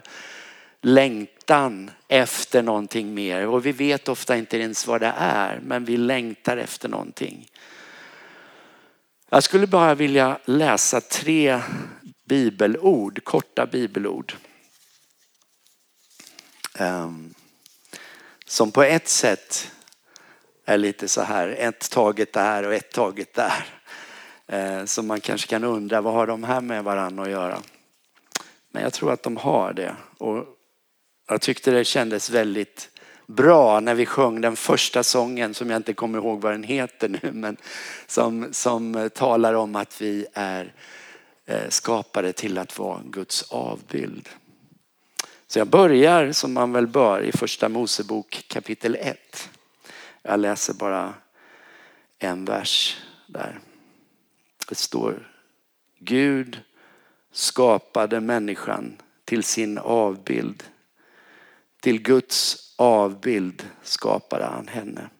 längtan 0.80 1.90
efter 2.08 2.62
någonting 2.62 3.14
mer 3.14 3.46
och 3.46 3.66
vi 3.66 3.72
vet 3.72 4.08
ofta 4.08 4.36
inte 4.36 4.58
ens 4.58 4.86
vad 4.86 5.00
det 5.00 5.14
är 5.18 5.60
men 5.60 5.84
vi 5.84 5.96
längtar 5.96 6.56
efter 6.56 6.88
någonting. 6.88 7.48
Jag 9.34 9.42
skulle 9.42 9.66
bara 9.66 9.94
vilja 9.94 10.38
läsa 10.44 11.00
tre 11.00 11.60
bibelord, 12.28 13.24
korta 13.24 13.66
bibelord. 13.66 14.34
Ehm, 16.78 17.34
som 18.46 18.70
på 18.70 18.82
ett 18.82 19.08
sätt 19.08 19.72
är 20.64 20.78
lite 20.78 21.08
så 21.08 21.22
här, 21.22 21.48
ett 21.48 21.90
taget 21.90 22.32
där 22.32 22.62
och 22.62 22.74
ett 22.74 22.92
taget 22.92 23.34
där. 23.34 23.66
Ehm, 24.46 24.86
så 24.86 25.02
man 25.02 25.20
kanske 25.20 25.48
kan 25.48 25.64
undra, 25.64 26.00
vad 26.00 26.14
har 26.14 26.26
de 26.26 26.44
här 26.44 26.60
med 26.60 26.84
varandra 26.84 27.24
att 27.24 27.30
göra? 27.30 27.62
Men 28.70 28.82
jag 28.82 28.92
tror 28.92 29.12
att 29.12 29.22
de 29.22 29.36
har 29.36 29.72
det. 29.72 29.96
Och 30.18 30.46
jag 31.28 31.40
tyckte 31.40 31.70
det 31.70 31.84
kändes 31.84 32.30
väldigt 32.30 32.90
bra 33.26 33.80
när 33.80 33.94
vi 33.94 34.06
sjöng 34.06 34.40
den 34.40 34.56
första 34.56 35.02
sången 35.02 35.54
som 35.54 35.70
jag 35.70 35.76
inte 35.76 35.94
kommer 35.94 36.18
ihåg 36.18 36.40
vad 36.40 36.52
den 36.52 36.62
heter 36.62 37.08
nu 37.08 37.32
men 37.32 37.56
som, 38.06 38.48
som 38.52 38.94
eh, 38.94 39.08
talar 39.08 39.54
om 39.54 39.76
att 39.76 40.00
vi 40.02 40.26
är 40.32 40.74
eh, 41.46 41.68
skapade 41.68 42.32
till 42.32 42.58
att 42.58 42.78
vara 42.78 43.00
Guds 43.04 43.42
avbild. 43.42 44.28
Så 45.46 45.58
jag 45.58 45.68
börjar 45.68 46.32
som 46.32 46.52
man 46.52 46.72
väl 46.72 46.86
bör 46.86 47.20
i 47.20 47.32
första 47.32 47.68
Mosebok 47.68 48.44
kapitel 48.48 48.96
1. 49.00 49.50
Jag 50.22 50.40
läser 50.40 50.74
bara 50.74 51.14
en 52.18 52.44
vers 52.44 52.96
där. 53.26 53.60
Det 54.68 54.74
står 54.74 55.30
Gud 55.98 56.60
skapade 57.32 58.20
människan 58.20 58.96
till 59.24 59.42
sin 59.42 59.78
avbild. 59.78 60.62
Till 61.84 62.02
Guds 62.02 62.74
avbild 62.76 63.68
skapade 63.82 64.44
han 64.44 64.68
henne. 64.68 65.10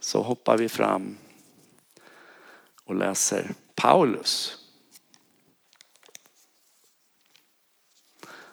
Så 0.00 0.22
hoppar 0.22 0.58
vi 0.58 0.68
fram 0.68 1.18
och 2.84 2.94
läser 2.94 3.54
Paulus. 3.74 4.58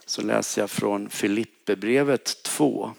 Så 0.06 0.22
läser 0.22 0.62
jag 0.62 0.70
från 0.70 1.10
Filipperbrevet 1.10 2.44
2. 2.44 2.94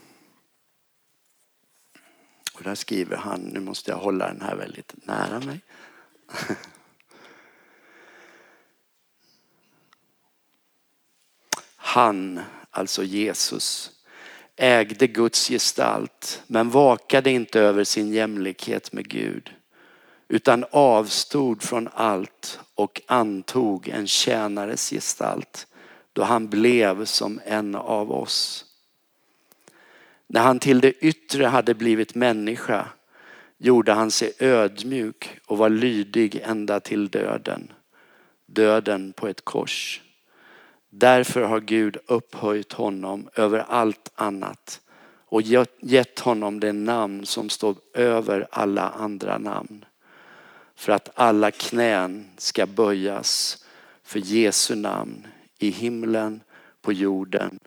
Och 2.54 2.62
där 2.62 2.74
skriver 2.74 3.16
han, 3.16 3.40
nu 3.40 3.60
måste 3.60 3.90
jag 3.90 3.98
hålla 3.98 4.26
den 4.26 4.40
här 4.40 4.56
väldigt 4.56 5.06
nära 5.06 5.40
mig. 5.40 5.60
Han, 11.92 12.40
alltså 12.70 13.04
Jesus, 13.04 13.90
ägde 14.56 15.06
Guds 15.06 15.48
gestalt 15.48 16.42
men 16.46 16.70
vakade 16.70 17.30
inte 17.30 17.60
över 17.60 17.84
sin 17.84 18.12
jämlikhet 18.12 18.92
med 18.92 19.08
Gud 19.08 19.50
utan 20.28 20.64
avstod 20.70 21.62
från 21.62 21.88
allt 21.94 22.60
och 22.74 23.00
antog 23.06 23.88
en 23.88 24.06
tjänares 24.06 24.90
gestalt 24.90 25.66
då 26.12 26.22
han 26.22 26.48
blev 26.48 27.04
som 27.04 27.40
en 27.44 27.74
av 27.74 28.12
oss. 28.12 28.64
När 30.26 30.40
han 30.40 30.58
till 30.58 30.80
det 30.80 30.92
yttre 30.92 31.46
hade 31.46 31.74
blivit 31.74 32.14
människa 32.14 32.88
gjorde 33.58 33.92
han 33.92 34.10
sig 34.10 34.32
ödmjuk 34.38 35.40
och 35.46 35.58
var 35.58 35.70
lydig 35.70 36.40
ända 36.44 36.80
till 36.80 37.08
döden. 37.08 37.72
Döden 38.46 39.12
på 39.12 39.28
ett 39.28 39.44
kors. 39.44 40.01
Därför 40.94 41.42
har 41.42 41.60
Gud 41.60 41.96
upphöjt 42.06 42.72
honom 42.72 43.28
över 43.34 43.58
allt 43.58 44.10
annat 44.14 44.80
och 45.26 45.42
gett 45.80 46.18
honom 46.18 46.60
det 46.60 46.72
namn 46.72 47.26
som 47.26 47.48
står 47.48 47.76
över 47.94 48.48
alla 48.50 48.88
andra 48.90 49.38
namn. 49.38 49.84
För 50.74 50.92
att 50.92 51.08
alla 51.14 51.50
knän 51.50 52.30
ska 52.36 52.66
böjas 52.66 53.64
för 54.02 54.18
Jesu 54.18 54.74
namn 54.74 55.26
i 55.58 55.70
himlen, 55.70 56.40
på 56.82 56.92
jorden 56.92 57.58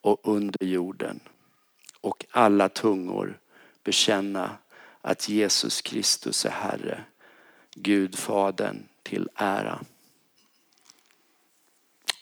och 0.00 0.20
under 0.22 0.64
jorden. 0.64 1.20
Och 2.00 2.24
alla 2.30 2.68
tungor 2.68 3.38
bekänna 3.84 4.50
att 5.00 5.28
Jesus 5.28 5.82
Kristus 5.82 6.46
är 6.46 6.50
Herre, 6.50 7.04
Gud 7.74 8.18
Fadern 8.18 8.82
till 9.02 9.28
ära. 9.34 9.78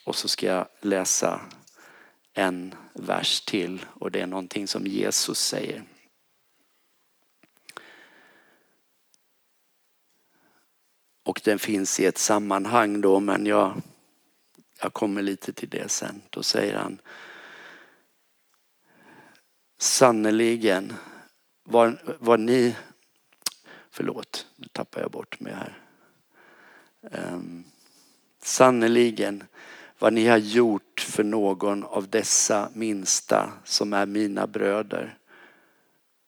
Och 0.03 0.15
så 0.15 0.27
ska 0.27 0.45
jag 0.45 0.67
läsa 0.81 1.41
en 2.33 2.75
vers 2.93 3.41
till 3.41 3.85
och 3.99 4.11
det 4.11 4.21
är 4.21 4.27
någonting 4.27 4.67
som 4.67 4.87
Jesus 4.87 5.39
säger. 5.39 5.83
Och 11.23 11.41
den 11.43 11.59
finns 11.59 11.99
i 11.99 12.05
ett 12.05 12.17
sammanhang 12.17 13.01
då 13.01 13.19
men 13.19 13.45
jag, 13.45 13.81
jag 14.81 14.93
kommer 14.93 15.21
lite 15.21 15.53
till 15.53 15.69
det 15.69 15.91
sen. 15.91 16.21
Då 16.29 16.43
säger 16.43 16.75
han 16.75 17.01
Sannerligen 19.77 20.93
var, 21.63 22.17
var 22.19 22.37
ni, 22.37 22.75
förlåt 23.89 24.47
nu 24.55 24.67
tappar 24.67 25.01
jag 25.01 25.11
bort 25.11 25.39
mig 25.39 25.53
här. 25.53 25.77
Ehm, 27.11 27.33
um, 27.33 27.63
Sannerligen 28.41 29.43
vad 30.03 30.13
ni 30.13 30.27
har 30.27 30.37
gjort 30.37 30.99
för 30.99 31.23
någon 31.23 31.83
av 31.83 32.09
dessa 32.09 32.69
minsta 32.73 33.53
som 33.63 33.93
är 33.93 34.05
mina 34.05 34.47
bröder. 34.47 35.17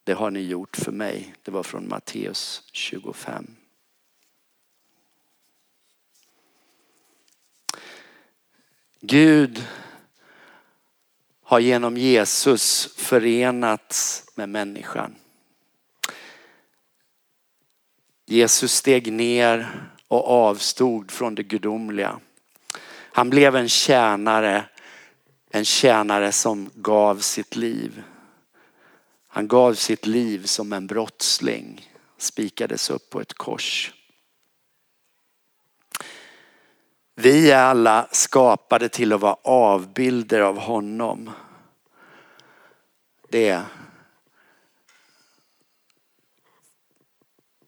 Det 0.03 0.13
har 0.13 0.31
ni 0.31 0.39
gjort 0.41 0.77
för 0.77 0.91
mig. 0.91 1.35
Det 1.43 1.51
var 1.51 1.63
från 1.63 1.89
Matteus 1.89 2.63
25. 2.71 3.55
Gud 9.01 9.63
har 11.43 11.59
genom 11.59 11.97
Jesus 11.97 12.93
förenats 12.95 14.23
med 14.35 14.49
människan. 14.49 15.15
Jesus 18.25 18.71
steg 18.71 19.13
ner 19.13 19.87
och 20.07 20.27
avstod 20.27 21.11
från 21.11 21.35
det 21.35 21.43
gudomliga. 21.43 22.19
Han 23.15 23.29
blev 23.29 23.55
en 23.55 23.69
tjänare, 23.69 24.65
en 25.49 25.65
tjänare 25.65 26.31
som 26.31 26.69
gav 26.75 27.19
sitt 27.19 27.55
liv. 27.55 28.03
Han 29.27 29.47
gav 29.47 29.73
sitt 29.73 30.05
liv 30.05 30.45
som 30.45 30.73
en 30.73 30.87
brottsling, 30.87 31.91
spikades 32.17 32.89
upp 32.89 33.09
på 33.09 33.21
ett 33.21 33.33
kors. 33.33 33.93
Vi 37.15 37.51
är 37.51 37.63
alla 37.63 38.07
skapade 38.11 38.89
till 38.89 39.13
att 39.13 39.21
vara 39.21 39.37
avbilder 39.43 40.41
av 40.41 40.57
honom. 40.57 41.31
Det 43.29 43.49
är 43.49 43.63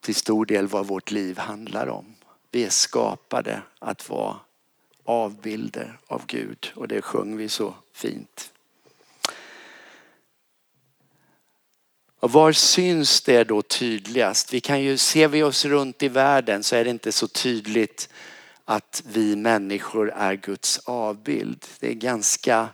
till 0.01 0.15
stor 0.15 0.45
del 0.45 0.67
vad 0.67 0.87
vårt 0.87 1.11
liv 1.11 1.37
handlar 1.37 1.87
om. 1.87 2.15
Vi 2.51 2.65
är 2.65 2.69
skapade 2.69 3.61
att 3.79 4.09
vara 4.09 4.39
avbilder 5.07 5.99
av 6.07 6.25
Gud 6.27 6.71
och 6.75 6.87
det 6.87 7.01
sjöng 7.01 7.37
vi 7.37 7.49
så 7.49 7.73
fint. 7.93 8.51
Och 12.19 12.31
var 12.31 12.51
syns 12.51 13.21
det 13.21 13.43
då 13.43 13.61
tydligast? 13.61 14.53
Vi 14.53 14.59
kan 14.59 14.81
ju, 14.81 14.97
ser 14.97 15.27
vi 15.27 15.43
oss 15.43 15.65
runt 15.65 16.03
i 16.03 16.07
världen 16.07 16.63
så 16.63 16.75
är 16.75 16.83
det 16.83 16.89
inte 16.89 17.11
så 17.11 17.27
tydligt 17.27 18.09
att 18.65 19.03
vi 19.07 19.35
människor 19.35 20.11
är 20.11 20.33
Guds 20.33 20.79
avbild. 20.85 21.65
Det 21.79 21.89
är 21.89 21.93
ganska 21.93 22.69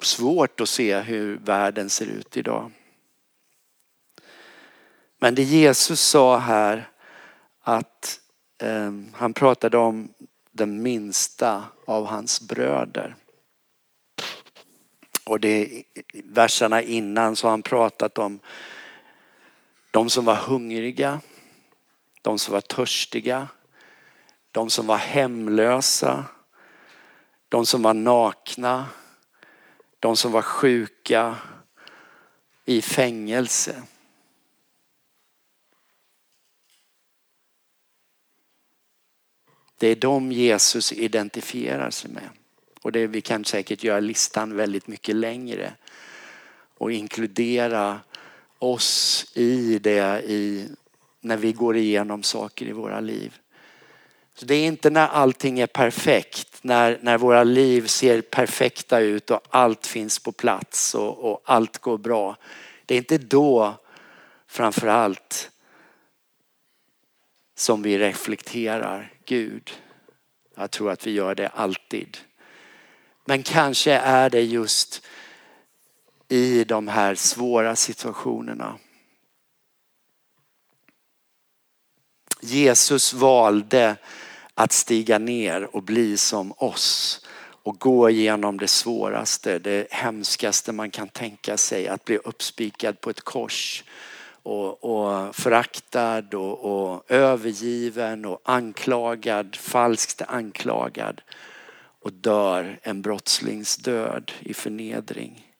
svårt 0.00 0.60
att 0.60 0.68
se 0.68 1.00
hur 1.00 1.36
världen 1.36 1.90
ser 1.90 2.06
ut 2.06 2.36
idag. 2.36 2.72
Men 5.18 5.34
det 5.34 5.42
Jesus 5.42 6.00
sa 6.00 6.38
här 6.38 6.88
att 7.60 8.20
eh, 8.58 8.92
han 9.12 9.32
pratade 9.32 9.76
om 9.76 10.08
den 10.54 10.82
minsta 10.82 11.64
av 11.84 12.06
hans 12.06 12.40
bröder. 12.40 13.16
Och 15.24 15.40
det 15.40 15.84
verserna 16.24 16.82
innan 16.82 17.36
så 17.36 17.46
har 17.46 17.50
han 17.50 17.62
pratat 17.62 18.18
om 18.18 18.40
de 19.90 20.10
som 20.10 20.24
var 20.24 20.36
hungriga, 20.36 21.20
de 22.22 22.38
som 22.38 22.54
var 22.54 22.60
törstiga, 22.60 23.48
de 24.52 24.70
som 24.70 24.86
var 24.86 24.96
hemlösa, 24.96 26.24
de 27.48 27.66
som 27.66 27.82
var 27.82 27.94
nakna, 27.94 28.86
de 30.00 30.16
som 30.16 30.32
var 30.32 30.42
sjuka, 30.42 31.36
i 32.64 32.82
fängelse. 32.82 33.82
Det 39.84 39.88
är 39.88 39.96
de 39.96 40.32
Jesus 40.32 40.92
identifierar 40.92 41.90
sig 41.90 42.10
med. 42.10 42.28
Och 42.82 42.92
det, 42.92 43.06
vi 43.06 43.20
kan 43.20 43.44
säkert 43.44 43.84
göra 43.84 44.00
listan 44.00 44.56
väldigt 44.56 44.86
mycket 44.86 45.16
längre 45.16 45.72
och 46.78 46.92
inkludera 46.92 48.00
oss 48.58 49.26
i 49.34 49.78
det 49.78 50.22
i, 50.26 50.68
när 51.20 51.36
vi 51.36 51.52
går 51.52 51.76
igenom 51.76 52.22
saker 52.22 52.66
i 52.66 52.72
våra 52.72 53.00
liv. 53.00 53.38
Så 54.34 54.46
det 54.46 54.54
är 54.54 54.66
inte 54.66 54.90
när 54.90 55.08
allting 55.08 55.60
är 55.60 55.66
perfekt, 55.66 56.58
när, 56.62 56.98
när 57.02 57.18
våra 57.18 57.44
liv 57.44 57.86
ser 57.86 58.20
perfekta 58.20 59.00
ut 59.00 59.30
och 59.30 59.40
allt 59.50 59.86
finns 59.86 60.18
på 60.18 60.32
plats 60.32 60.94
och, 60.94 61.18
och 61.18 61.42
allt 61.44 61.78
går 61.78 61.98
bra. 61.98 62.36
Det 62.86 62.94
är 62.94 62.98
inte 62.98 63.18
då 63.18 63.74
framför 64.46 64.86
allt 64.86 65.50
som 67.56 67.82
vi 67.82 67.98
reflekterar 67.98 69.13
Gud. 69.26 69.70
Jag 70.54 70.70
tror 70.70 70.90
att 70.90 71.06
vi 71.06 71.10
gör 71.10 71.34
det 71.34 71.48
alltid. 71.48 72.18
Men 73.24 73.42
kanske 73.42 73.92
är 73.92 74.30
det 74.30 74.42
just 74.42 75.06
i 76.28 76.64
de 76.64 76.88
här 76.88 77.14
svåra 77.14 77.76
situationerna. 77.76 78.78
Jesus 82.40 83.12
valde 83.14 83.96
att 84.54 84.72
stiga 84.72 85.18
ner 85.18 85.76
och 85.76 85.82
bli 85.82 86.16
som 86.16 86.52
oss 86.56 87.20
och 87.64 87.78
gå 87.78 88.10
igenom 88.10 88.58
det 88.58 88.68
svåraste, 88.68 89.58
det 89.58 89.86
hemskaste 89.90 90.72
man 90.72 90.90
kan 90.90 91.08
tänka 91.08 91.56
sig, 91.56 91.88
att 91.88 92.04
bli 92.04 92.16
uppspikad 92.16 93.00
på 93.00 93.10
ett 93.10 93.20
kors 93.20 93.84
och, 94.44 94.84
och 94.84 95.36
föraktad 95.36 96.34
och, 96.34 96.92
och 96.92 97.10
övergiven 97.10 98.24
och 98.24 98.40
anklagad, 98.44 99.56
falskt 99.56 100.22
anklagad 100.22 101.20
och 102.00 102.12
dör 102.12 102.78
en 102.82 103.02
brottslings 103.02 103.76
död 103.76 104.32
i 104.40 104.54
förnedring. 104.54 105.54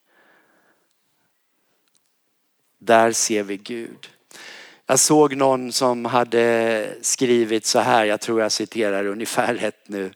Där 2.78 3.12
ser 3.12 3.42
vi 3.42 3.56
Gud. 3.56 4.08
Jag 4.86 5.00
såg 5.00 5.36
någon 5.36 5.72
som 5.72 6.04
hade 6.04 6.88
skrivit 7.00 7.66
så 7.66 7.78
här, 7.78 8.04
jag 8.04 8.20
tror 8.20 8.40
jag 8.40 8.52
citerar 8.52 9.06
ungefär 9.06 9.54
rätt 9.54 9.88
nu. 9.88 10.12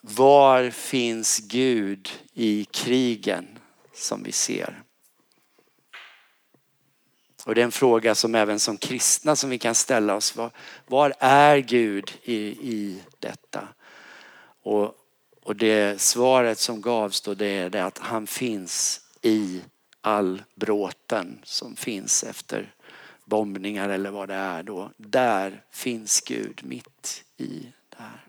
Var 0.00 0.70
finns 0.70 1.38
Gud 1.38 2.08
i 2.32 2.64
krigen 2.64 3.46
som 3.94 4.22
vi 4.22 4.32
ser? 4.32 4.82
Och 7.44 7.54
det 7.54 7.60
är 7.60 7.64
en 7.64 7.72
fråga 7.72 8.14
som 8.14 8.34
även 8.34 8.60
som 8.60 8.76
kristna 8.76 9.36
som 9.36 9.50
vi 9.50 9.58
kan 9.58 9.74
ställa 9.74 10.14
oss. 10.14 10.36
Var, 10.36 10.50
var 10.86 11.14
är 11.18 11.58
Gud 11.58 12.12
i, 12.22 12.36
i 12.48 13.02
detta? 13.18 13.68
Och, 14.62 14.94
och 15.42 15.56
det 15.56 16.00
svaret 16.00 16.58
som 16.58 16.80
gavs 16.80 17.20
då 17.20 17.34
det 17.34 17.46
är 17.46 17.70
det 17.70 17.84
att 17.84 17.98
han 17.98 18.26
finns 18.26 19.00
i 19.22 19.62
all 20.00 20.42
bråten 20.54 21.38
som 21.42 21.76
finns 21.76 22.24
efter 22.24 22.74
bombningar 23.24 23.88
eller 23.88 24.10
vad 24.10 24.28
det 24.28 24.34
är 24.34 24.62
då. 24.62 24.90
Där 24.96 25.62
finns 25.70 26.20
Gud 26.20 26.60
mitt 26.64 27.24
i 27.36 27.72
det 27.88 28.02
här. 28.02 28.24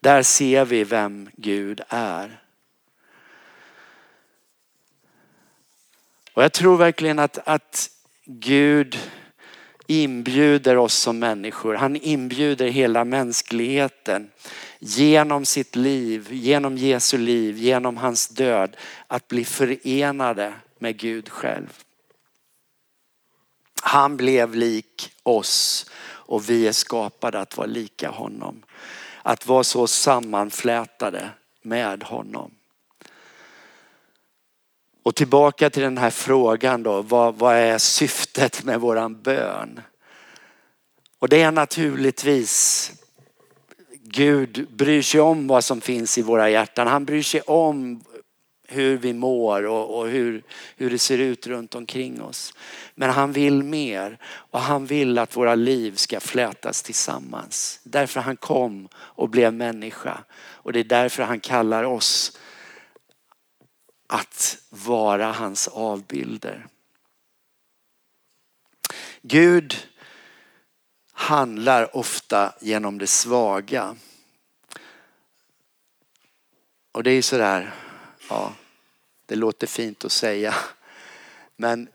Där 0.00 0.22
ser 0.22 0.64
vi 0.64 0.84
vem 0.84 1.30
Gud 1.36 1.80
är. 1.88 2.42
Och 6.38 6.44
jag 6.44 6.52
tror 6.52 6.76
verkligen 6.76 7.18
att, 7.18 7.38
att 7.44 7.90
Gud 8.24 8.98
inbjuder 9.86 10.76
oss 10.76 10.94
som 10.94 11.18
människor. 11.18 11.74
Han 11.74 11.96
inbjuder 11.96 12.68
hela 12.68 13.04
mänskligheten 13.04 14.30
genom 14.78 15.44
sitt 15.44 15.76
liv, 15.76 16.28
genom 16.30 16.76
Jesu 16.76 17.18
liv, 17.18 17.56
genom 17.56 17.96
hans 17.96 18.28
död 18.28 18.76
att 19.06 19.28
bli 19.28 19.44
förenade 19.44 20.54
med 20.78 20.96
Gud 20.96 21.28
själv. 21.28 21.78
Han 23.82 24.16
blev 24.16 24.54
lik 24.54 25.10
oss 25.22 25.90
och 26.04 26.50
vi 26.50 26.68
är 26.68 26.72
skapade 26.72 27.40
att 27.40 27.56
vara 27.56 27.66
lika 27.66 28.10
honom. 28.10 28.62
Att 29.22 29.46
vara 29.46 29.64
så 29.64 29.86
sammanflätade 29.86 31.30
med 31.62 32.02
honom. 32.02 32.50
Och 35.08 35.14
tillbaka 35.14 35.70
till 35.70 35.82
den 35.82 35.98
här 35.98 36.10
frågan 36.10 36.82
då, 36.82 37.02
vad, 37.02 37.34
vad 37.34 37.56
är 37.56 37.78
syftet 37.78 38.64
med 38.64 38.80
våran 38.80 39.22
bön? 39.22 39.80
Och 41.18 41.28
det 41.28 41.42
är 41.42 41.52
naturligtvis 41.52 42.92
Gud 44.02 44.68
bryr 44.70 45.02
sig 45.02 45.20
om 45.20 45.46
vad 45.46 45.64
som 45.64 45.80
finns 45.80 46.18
i 46.18 46.22
våra 46.22 46.50
hjärtan. 46.50 46.86
Han 46.86 47.04
bryr 47.04 47.22
sig 47.22 47.40
om 47.40 48.04
hur 48.68 48.98
vi 48.98 49.12
mår 49.12 49.66
och, 49.66 49.98
och, 49.98 50.08
hur, 50.08 50.42
hur 50.76 50.90
det 50.90 50.98
ser 50.98 51.18
ut 51.18 51.46
runt 51.46 51.74
omkring 51.74 52.22
oss. 52.22 52.54
Men 52.94 53.10
han 53.10 53.32
vill 53.32 53.62
mer 53.62 54.18
och 54.24 54.60
han 54.60 54.86
vill 54.86 55.18
att 55.18 55.36
våra 55.36 55.54
liv 55.54 55.94
ska 55.94 56.20
flätas 56.20 56.82
tillsammans. 56.82 57.80
Därför 57.82 58.20
han 58.20 58.36
kom 58.36 58.88
och 58.94 59.30
blev 59.30 59.54
människa 59.54 60.18
och 60.40 60.72
det 60.72 60.80
är 60.80 60.84
därför 60.84 61.22
han 61.22 61.40
kallar 61.40 61.84
oss 61.84 62.38
att 64.08 64.58
vara 64.70 65.32
hans 65.32 65.68
avbilder. 65.68 66.66
Gud 69.22 69.88
handlar 71.12 71.96
ofta 71.96 72.54
genom 72.60 72.98
det 72.98 73.06
svaga. 73.06 73.96
Och 76.92 77.02
det 77.02 77.10
är 77.10 77.22
sådär, 77.22 77.74
ja, 78.28 78.52
det 79.26 79.36
låter 79.36 79.66
fint 79.66 80.04
att 80.04 80.12
säga. 80.12 80.54
Men 81.56 81.88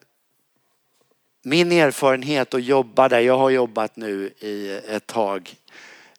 min 1.42 1.72
erfarenhet 1.72 2.54
att 2.54 2.64
jobba 2.64 3.10
där 3.10 3.20
jag 3.20 3.38
har 3.38 3.50
jobbat 3.50 3.96
nu 3.96 4.34
i 4.40 4.72
ett 4.88 5.08
tag. 5.08 5.56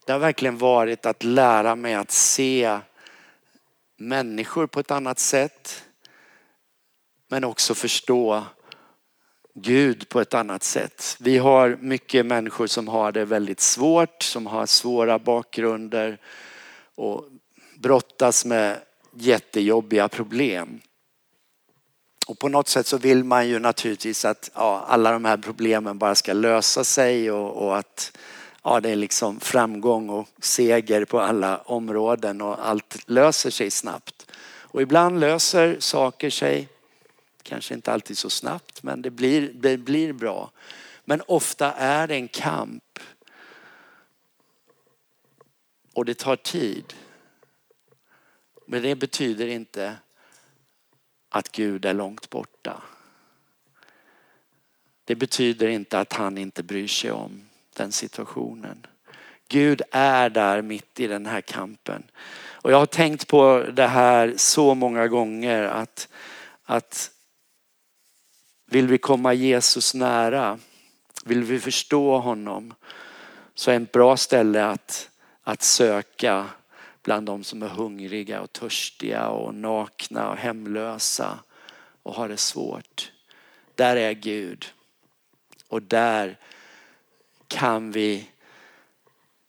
Det 0.05 0.13
har 0.13 0.19
verkligen 0.19 0.59
varit 0.59 1.07
att 1.07 1.25
lära 1.25 1.77
mig 1.77 1.95
att 1.95 2.11
se 2.11 2.79
människor 3.97 4.67
på 4.67 4.81
ett 4.81 4.91
annat 4.91 5.19
sätt. 5.19 5.84
Men 7.29 7.45
också 7.45 7.75
förstå 7.75 8.45
Gud 9.55 10.09
på 10.09 10.21
ett 10.21 10.35
annat 10.35 10.63
sätt. 10.63 11.17
Vi 11.21 11.39
har 11.39 11.79
mycket 11.81 12.27
människor 12.27 12.67
som 12.67 12.89
har 12.89 13.13
det 13.13 13.25
väldigt 13.25 13.61
svårt, 13.61 14.23
som 14.23 14.47
har 14.47 14.67
svåra 14.67 15.19
bakgrunder 15.19 16.19
och 16.95 17.25
brottas 17.79 18.45
med 18.45 18.79
jättejobbiga 19.15 20.09
problem. 20.09 20.81
Och 22.27 22.39
på 22.39 22.49
något 22.49 22.69
sätt 22.69 22.87
så 22.87 22.99
vill 22.99 23.25
man 23.25 23.49
ju 23.49 23.59
naturligtvis 23.59 24.25
att 24.25 24.51
ja, 24.55 24.85
alla 24.89 25.13
de 25.13 25.25
här 25.25 25.37
problemen 25.37 25.99
bara 25.99 26.15
ska 26.15 26.33
lösa 26.33 26.85
sig 26.85 27.31
och, 27.31 27.67
och 27.67 27.79
att 27.79 28.19
ja, 28.63 28.81
det 28.81 28.91
är 28.91 28.97
liksom 28.97 29.41
framgång 29.41 30.09
och 30.09 30.29
seger 30.39 31.05
på 31.05 31.21
alla 31.21 31.59
områden 31.59 32.41
och 32.41 32.69
allt 32.69 32.99
löser 33.07 33.51
sig 33.51 33.71
snabbt. 33.71 34.31
Och 34.43 34.83
ibland 34.83 35.21
löser 35.21 35.77
saker 35.81 36.31
sig, 36.31 36.69
kanske 37.45 37.75
inte 37.75 37.93
alltid 37.93 38.19
så 38.19 38.31
snabbt, 38.31 38.83
men 38.83 39.03
det 39.03 39.11
blir, 39.11 39.53
det 39.55 39.77
blir 39.77 40.13
bra. 40.13 40.51
Men 41.05 41.23
ofta 41.27 41.73
är 41.73 42.09
det 42.09 42.15
en 42.15 42.29
kamp. 42.29 42.99
Och 45.93 46.05
det 46.05 46.19
tar 46.19 46.37
tid. 46.37 46.95
Men 48.67 48.83
det 48.83 48.95
betyder 48.95 49.47
inte 49.47 49.97
att 51.29 51.53
Gud 51.53 51.85
är 51.85 51.95
långt 51.95 52.31
borta. 52.31 52.83
Det 55.05 55.15
betyder 55.15 55.69
inte 55.69 55.99
att 55.99 56.13
han 56.13 56.39
inte 56.39 56.63
bryr 56.63 56.89
sig 56.89 57.11
om 57.11 57.49
den 57.77 57.93
situationen. 57.93 58.87
Gud 59.49 59.83
är 59.91 60.31
där 60.31 60.63
mitt 60.63 61.01
i 61.01 61.07
den 61.07 61.27
här 61.27 61.41
kampen. 61.41 62.03
Och 62.65 62.73
jag 62.73 62.79
har 62.79 62.87
tänkt 62.87 63.29
på 63.29 63.67
det 63.73 63.87
här 63.87 64.35
så 64.37 64.75
många 64.75 65.09
gånger 65.09 65.63
att, 65.63 66.09
att 66.65 67.11
vill 68.75 68.87
vi 68.87 68.99
komma 68.99 69.33
Jesus 69.33 69.95
nära, 69.95 70.59
vill 71.25 71.45
vi 71.45 71.61
förstå 71.61 72.19
honom 72.19 72.75
så 73.55 73.71
är 73.71 73.81
ett 73.81 73.93
bra 73.93 74.17
ställe 74.17 74.67
att, 74.67 75.11
att 75.43 75.63
söka 75.63 76.47
bland 77.03 77.27
de 77.27 77.45
som 77.45 77.63
är 77.63 77.69
hungriga 77.69 78.41
och 78.41 78.53
törstiga 78.53 79.29
och 79.29 79.55
nakna 79.55 80.31
och 80.31 80.37
hemlösa 80.37 81.39
och 82.03 82.15
har 82.15 82.29
det 82.29 82.37
svårt. 82.37 83.13
Där 83.75 83.97
är 83.97 84.13
Gud. 84.13 84.67
Och 85.69 85.83
där 85.83 86.39
kan 87.49 87.93
vi 87.93 88.29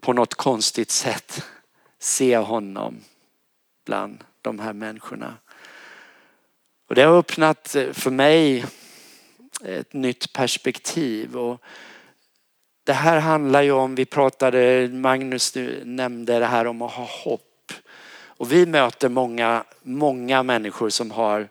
på 0.01 0.13
något 0.13 0.33
konstigt 0.33 0.91
sätt 0.91 1.45
se 1.99 2.37
honom 2.37 2.99
bland 3.85 4.23
de 4.41 4.59
här 4.59 4.73
människorna. 4.73 5.37
Och 6.87 6.95
det 6.95 7.01
har 7.01 7.17
öppnat 7.17 7.75
för 7.93 8.11
mig 8.11 8.65
ett 9.65 9.93
nytt 9.93 10.33
perspektiv. 10.33 11.37
Och 11.37 11.61
det 12.83 12.93
här 12.93 13.19
handlar 13.19 13.61
ju 13.61 13.71
om, 13.71 13.95
vi 13.95 14.05
pratade, 14.05 14.89
Magnus 14.91 15.53
nämnde 15.83 16.39
det 16.39 16.45
här 16.45 16.67
om 16.67 16.81
att 16.81 16.91
ha 16.91 17.05
hopp. 17.23 17.71
Och 18.37 18.51
vi 18.51 18.65
möter 18.65 19.09
många, 19.09 19.63
många 19.81 20.43
människor 20.43 20.89
som 20.89 21.11
har 21.11 21.47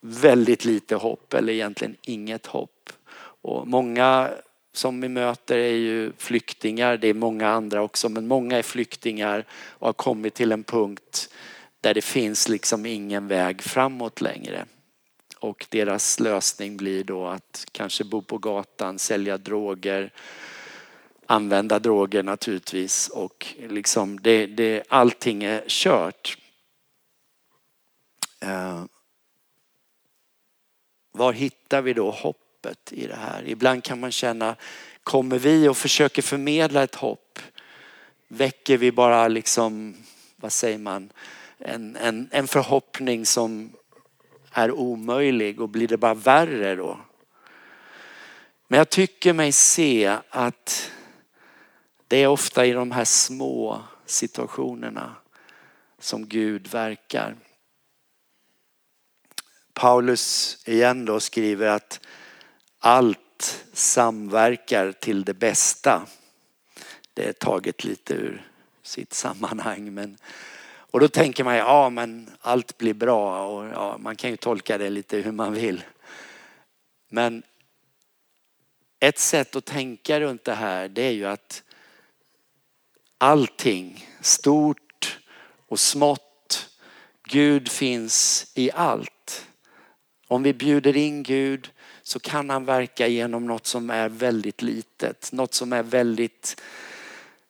väldigt 0.00 0.64
lite 0.64 0.94
hopp 0.96 1.34
eller 1.34 1.52
egentligen 1.52 1.96
inget 2.02 2.46
hopp. 2.46 2.90
Och 3.42 3.68
många 3.68 4.30
som 4.72 5.00
vi 5.00 5.08
möter 5.08 5.58
är 5.58 5.74
ju 5.74 6.12
flyktingar, 6.18 6.96
det 6.96 7.08
är 7.08 7.14
många 7.14 7.48
andra 7.48 7.82
också, 7.82 8.08
men 8.08 8.26
många 8.26 8.58
är 8.58 8.62
flyktingar 8.62 9.44
och 9.52 9.88
har 9.88 9.92
kommit 9.92 10.34
till 10.34 10.52
en 10.52 10.64
punkt 10.64 11.28
där 11.80 11.94
det 11.94 12.02
finns 12.02 12.48
liksom 12.48 12.86
ingen 12.86 13.28
väg 13.28 13.62
framåt 13.62 14.20
längre. 14.20 14.64
Och 15.42 15.66
deras 15.70 16.20
lösning 16.20 16.76
blir 16.76 17.04
då 17.04 17.26
att 17.26 17.64
kanske 17.72 18.04
bo 18.04 18.22
på 18.22 18.38
gatan, 18.38 18.98
sälja 18.98 19.38
droger, 19.38 20.12
använda 21.26 21.78
droger 21.78 22.22
naturligtvis 22.22 23.08
och 23.08 23.54
liksom 23.58 24.20
det, 24.20 24.46
det, 24.46 24.82
allting 24.88 25.44
är 25.44 25.64
kört. 25.66 26.38
Uh, 28.44 28.84
var 31.12 31.32
hittar 31.32 31.82
vi 31.82 31.92
då 31.92 32.10
hoppet 32.10 32.92
i 32.92 33.06
det 33.06 33.16
här? 33.16 33.48
Ibland 33.48 33.84
kan 33.84 34.00
man 34.00 34.12
känna, 34.12 34.56
kommer 35.02 35.38
vi 35.38 35.68
och 35.68 35.76
försöker 35.76 36.22
förmedla 36.22 36.82
ett 36.82 36.94
hopp? 36.94 37.38
Väcker 38.28 38.76
vi 38.76 38.92
bara 38.92 39.28
liksom, 39.28 39.96
vad 40.36 40.52
säger 40.52 40.78
man, 40.78 41.12
en, 41.58 41.96
en, 41.96 42.28
en 42.32 42.48
förhoppning 42.48 43.26
som 43.26 43.72
är 44.52 44.70
omöjlig 44.70 45.60
och 45.60 45.68
blir 45.68 45.88
det 45.88 45.96
bara 45.96 46.14
värre 46.14 46.74
då? 46.74 47.00
Men 48.68 48.78
jag 48.78 48.90
tycker 48.90 49.32
mig 49.32 49.52
se 49.52 50.18
att 50.30 50.90
det 52.08 52.16
är 52.16 52.26
ofta 52.26 52.66
i 52.66 52.72
de 52.72 52.90
här 52.90 53.04
små 53.04 53.82
situationerna 54.06 55.16
som 55.98 56.28
Gud 56.28 56.68
verkar. 56.68 57.36
Paulus 59.72 60.58
igen 60.66 61.04
då 61.04 61.20
skriver 61.20 61.66
att 61.66 62.00
allt 62.78 63.64
samverkar 63.72 64.92
till 64.92 65.24
det 65.24 65.34
bästa. 65.34 66.06
Det 67.14 67.28
är 67.28 67.32
taget 67.32 67.84
lite 67.84 68.14
ur 68.14 68.50
sitt 68.82 69.14
sammanhang. 69.14 69.94
Men, 69.94 70.18
och 70.92 71.00
då 71.00 71.08
tänker 71.08 71.44
man, 71.44 71.56
ja 71.56 71.90
men 71.90 72.30
allt 72.40 72.78
blir 72.78 72.94
bra 72.94 73.46
och 73.46 73.66
ja, 73.66 73.98
man 73.98 74.16
kan 74.16 74.30
ju 74.30 74.36
tolka 74.36 74.78
det 74.78 74.90
lite 74.90 75.16
hur 75.16 75.32
man 75.32 75.52
vill. 75.52 75.84
Men 77.08 77.42
ett 79.00 79.18
sätt 79.18 79.56
att 79.56 79.64
tänka 79.64 80.20
runt 80.20 80.44
det 80.44 80.54
här 80.54 80.88
det 80.88 81.02
är 81.02 81.10
ju 81.10 81.26
att 81.26 81.62
allting, 83.18 84.08
stort 84.20 85.18
och 85.68 85.80
smått, 85.80 86.68
Gud 87.28 87.68
finns 87.68 88.46
i 88.54 88.70
allt. 88.70 89.46
Om 90.28 90.42
vi 90.42 90.54
bjuder 90.54 90.96
in 90.96 91.22
Gud 91.22 91.70
så 92.02 92.20
kan 92.20 92.50
han 92.50 92.64
verka 92.64 93.06
genom 93.06 93.46
något 93.46 93.66
som 93.66 93.90
är 93.90 94.08
väldigt 94.08 94.62
litet. 94.62 95.32
Något 95.32 95.54
som 95.54 95.72
är 95.72 95.82
väldigt 95.82 96.60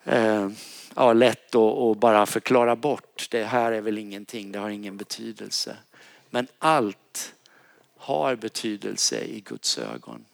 eh, 0.05 0.49
ja, 0.97 1.13
lätt 1.13 1.55
att 1.55 1.99
bara 1.99 2.27
förklara 2.27 2.77
bort. 2.77 3.27
Det 3.31 3.45
här 3.45 3.73
är 3.73 3.81
väl 3.81 3.99
ingenting, 3.99 4.53
det 4.53 4.59
har 4.59 4.71
ingen 4.71 4.97
betydelse. 4.97 5.77
Men 6.31 6.47
allt 6.59 7.35
har 7.97 8.37
betydelse 8.37 9.21
i 9.25 9.41
Guds 9.41 9.79
ögon. 9.79 10.25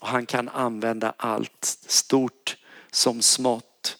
Och 0.00 0.08
han 0.08 0.26
kan 0.26 0.48
använda 0.48 1.14
allt, 1.16 1.64
stort 1.86 2.56
som 2.90 3.22
smått. 3.22 3.96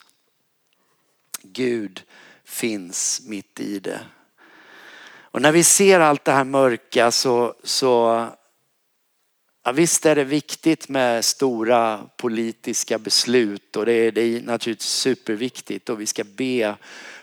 Gud 1.43 2.03
finns 2.45 3.23
mitt 3.27 3.61
i 3.61 3.79
det. 3.79 4.01
Och 5.33 5.43
när 5.43 5.53
vi 5.53 5.65
ser 5.65 6.01
allt 6.01 6.25
det 6.25 6.33
här 6.33 6.45
mörka 6.45 7.11
så, 7.11 7.55
så 7.65 8.27
ja, 9.63 9.73
visst 9.73 10.07
är 10.07 10.17
det 10.17 10.25
viktigt 10.25 10.89
med 10.89 11.25
stora 11.25 12.01
politiska 12.17 12.99
beslut 12.99 13.77
och 13.77 13.87
det 13.87 13.93
är, 13.93 14.13
det 14.13 14.23
är 14.23 14.43
naturligtvis 14.43 14.89
superviktigt 14.89 15.89
och 15.89 16.01
vi 16.01 16.07
ska 16.07 16.25
be 16.25 16.77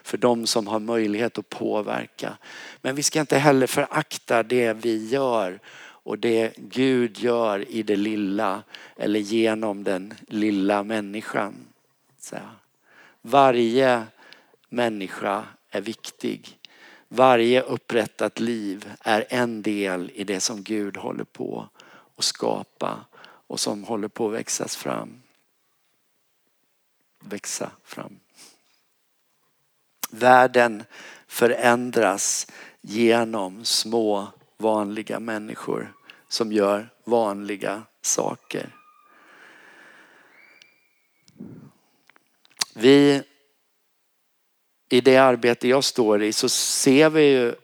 för 0.04 0.17
de 0.17 0.47
som 0.47 0.67
har 0.67 0.80
möjlighet 0.80 1.38
att 1.38 1.49
påverka. 1.49 2.38
Men 2.82 2.95
vi 2.95 3.04
ska 3.04 3.19
inte 3.19 3.38
heller 3.38 3.67
förakta 3.67 4.43
det 4.43 4.73
vi 4.73 5.08
gör 5.08 5.60
och 5.82 6.19
det 6.19 6.54
Gud 6.58 7.19
gör 7.19 7.71
i 7.71 7.84
det 7.84 7.95
lilla 7.95 8.63
eller 8.95 9.19
genom 9.19 9.84
den 9.84 10.13
lilla 10.28 10.84
människan. 10.84 11.54
Varje 13.21 14.04
människa 14.69 15.43
är 15.71 15.82
viktig. 15.82 16.58
Varje 17.08 17.62
upprättat 17.62 18.39
liv 18.39 18.89
är 19.02 19.25
en 19.30 19.62
del 19.62 20.12
i 20.15 20.23
det 20.23 20.39
som 20.39 20.63
Gud 20.63 20.97
håller 20.97 21.23
på 21.23 21.69
och 22.19 22.25
skapa 22.25 23.05
och 23.21 23.60
som 23.60 23.84
håller 23.84 24.08
på 24.08 24.27
att 24.27 24.34
växas 24.34 24.75
fram. 24.75 25.21
Växa 27.19 27.71
fram. 27.84 28.19
Världen 30.10 30.84
förändras 31.27 32.47
genom 32.82 33.65
små 33.65 34.27
vanliga 34.58 35.19
människor 35.19 35.93
som 36.27 36.51
gör 36.51 36.89
vanliga 37.03 37.84
saker. 38.01 38.75
Vi 42.73 43.23
i 44.89 45.01
det 45.01 45.17
arbete 45.17 45.67
jag 45.67 45.84
står 45.84 46.23
i 46.23 46.34
så 46.34 46.49
ser 46.49 47.10
vi 47.10 47.23
ju 47.23 47.55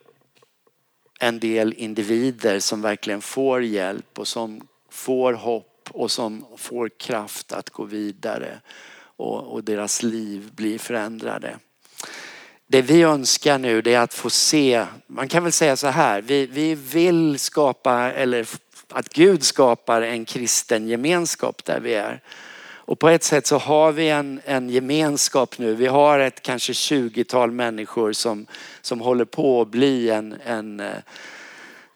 en 1.19 1.39
del 1.39 1.73
individer 1.73 2.59
som 2.59 2.81
verkligen 2.81 3.21
får 3.21 3.63
hjälp 3.63 4.19
och 4.19 4.27
som 4.27 4.67
får 4.89 5.33
hopp 5.33 5.89
och 5.91 6.11
som 6.11 6.45
får 6.57 6.89
kraft 6.89 7.51
att 7.51 7.69
gå 7.69 7.83
vidare 7.83 8.59
och, 9.15 9.53
och 9.53 9.63
deras 9.63 10.03
liv 10.03 10.49
blir 10.55 10.79
förändrade. 10.79 11.57
Det 12.67 12.81
vi 12.81 13.01
önskar 13.01 13.57
nu 13.57 13.81
det 13.81 13.93
är 13.93 13.99
att 13.99 14.13
få 14.13 14.29
se, 14.29 14.85
man 15.07 15.27
kan 15.27 15.43
väl 15.43 15.51
säga 15.51 15.75
så 15.75 15.87
här, 15.87 16.21
vi, 16.21 16.45
vi 16.45 16.75
vill 16.75 17.39
skapa, 17.39 18.11
eller 18.11 18.47
att 18.89 19.09
Gud 19.09 19.43
skapar 19.43 20.01
en 20.01 20.25
kristen 20.25 20.87
gemenskap 20.87 21.65
där 21.65 21.79
vi 21.79 21.93
är. 21.93 22.21
Och 22.87 22.99
på 22.99 23.09
ett 23.09 23.23
sätt 23.23 23.47
så 23.47 23.57
har 23.57 23.91
vi 23.91 24.09
en, 24.09 24.41
en 24.45 24.69
gemenskap 24.69 25.57
nu. 25.57 25.75
Vi 25.75 25.87
har 25.87 26.19
ett 26.19 26.41
kanske 26.41 26.73
20-tal 26.73 27.51
människor 27.51 28.13
som, 28.13 28.47
som 28.81 29.01
håller 29.01 29.25
på 29.25 29.61
att 29.61 29.67
bli 29.67 30.09
en, 30.09 30.35
en, 30.45 30.79
eh, 30.79 30.97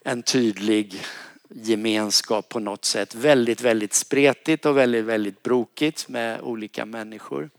en 0.03 0.23
tydlig 0.23 1.01
gemenskap 1.49 2.49
på 2.49 2.59
något 2.59 2.85
sätt. 2.85 3.15
Väldigt, 3.15 3.61
väldigt 3.61 3.93
spretigt 3.93 4.65
och 4.65 4.77
väldigt, 4.77 5.05
väldigt 5.05 5.43
brokigt 5.43 6.09
med 6.09 6.41
olika 6.41 6.85
människor. 6.85 7.49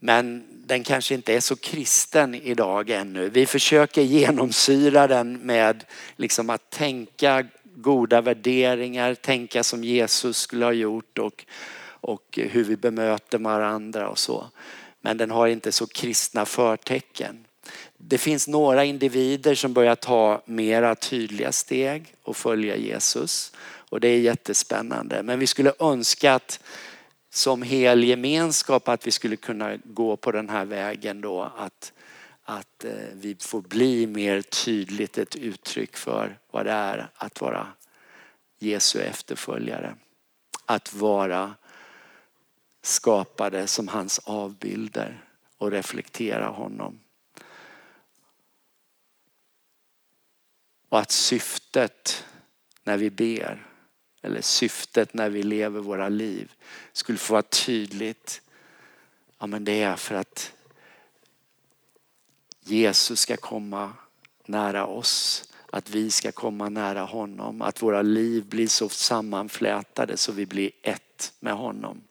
Men 0.00 0.44
den 0.66 0.82
kanske 0.82 1.14
inte 1.14 1.34
är 1.34 1.40
så 1.40 1.56
kristen 1.56 2.34
idag 2.34 2.90
ännu. 2.90 3.28
Vi 3.28 3.46
försöker 3.46 4.02
genomsyra 4.02 5.06
den 5.06 5.38
med 5.38 5.84
liksom 6.16 6.50
att 6.50 6.70
tänka 6.70 7.46
goda 7.76 8.20
värderingar, 8.20 9.14
tänka 9.14 9.62
som 9.62 9.84
Jesus 9.84 10.36
skulle 10.36 10.64
ha 10.64 10.72
gjort 10.72 11.18
och 11.18 11.44
och 12.00 12.38
hur 12.42 12.64
vi 12.64 12.76
bemöter 12.76 13.38
varandra 13.38 14.08
och 14.08 14.18
så. 14.18 14.46
Men 15.00 15.16
den 15.16 15.30
har 15.30 15.48
inte 15.48 15.72
så 15.72 15.86
kristna 15.86 16.46
förtecken. 16.46 17.44
Det 17.96 18.18
finns 18.18 18.48
några 18.48 18.84
individer 18.84 19.54
som 19.54 19.72
börjar 19.72 19.94
ta 19.94 20.42
mera 20.44 20.94
tydliga 20.94 21.52
steg 21.52 22.14
och 22.22 22.36
följa 22.36 22.76
Jesus. 22.76 23.52
Och 23.62 24.00
det 24.00 24.08
är 24.08 24.18
jättespännande. 24.18 25.22
Men 25.22 25.38
vi 25.38 25.46
skulle 25.46 25.72
önska 25.78 26.34
att 26.34 26.60
som 27.30 27.62
hel 27.62 28.04
gemenskap 28.04 28.88
att 28.88 29.06
vi 29.06 29.10
skulle 29.10 29.36
kunna 29.36 29.76
gå 29.84 30.16
på 30.16 30.32
den 30.32 30.48
här 30.48 30.64
vägen 30.64 31.20
då 31.20 31.52
att, 31.56 31.92
att 32.44 32.84
eh, 32.84 32.92
vi 33.12 33.36
får 33.40 33.60
bli 33.60 34.06
mer 34.06 34.42
tydligt 34.42 35.18
ett 35.18 35.36
uttryck 35.36 35.96
för 35.96 36.38
vad 36.50 36.66
det 36.66 36.72
är 36.72 37.10
att 37.14 37.40
vara 37.40 37.66
Jesu 38.58 39.00
efterföljare. 39.00 39.94
Att 40.66 40.94
vara 40.94 41.54
skapade 42.82 43.66
som 43.66 43.88
hans 43.88 44.18
avbilder 44.18 45.24
och 45.58 45.70
reflektera 45.70 46.46
honom. 46.46 47.00
Och 50.88 50.98
att 50.98 51.10
syftet 51.10 52.24
när 52.82 52.96
vi 52.96 53.10
ber 53.10 53.66
eller 54.22 54.40
syftet 54.40 55.14
när 55.14 55.30
vi 55.30 55.42
lever 55.42 55.80
våra 55.80 56.08
liv 56.08 56.52
skulle 56.92 57.18
få 57.18 57.32
vara 57.32 57.42
tydligt. 57.42 58.42
Ja 59.38 59.46
men 59.46 59.64
det 59.64 59.82
är 59.82 59.96
för 59.96 60.14
att 60.14 60.52
Jesus 62.60 63.20
ska 63.20 63.36
komma 63.36 63.92
nära 64.46 64.86
oss. 64.86 65.44
Att 65.72 65.90
vi 65.90 66.10
ska 66.10 66.32
komma 66.32 66.68
nära 66.68 67.02
honom. 67.02 67.62
Att 67.62 67.82
våra 67.82 68.02
liv 68.02 68.46
blir 68.48 68.68
så 68.68 68.88
sammanflätade 68.88 70.16
så 70.16 70.32
vi 70.32 70.46
blir 70.46 70.70
ett 70.82 71.32
med 71.40 71.54
honom. 71.54 72.02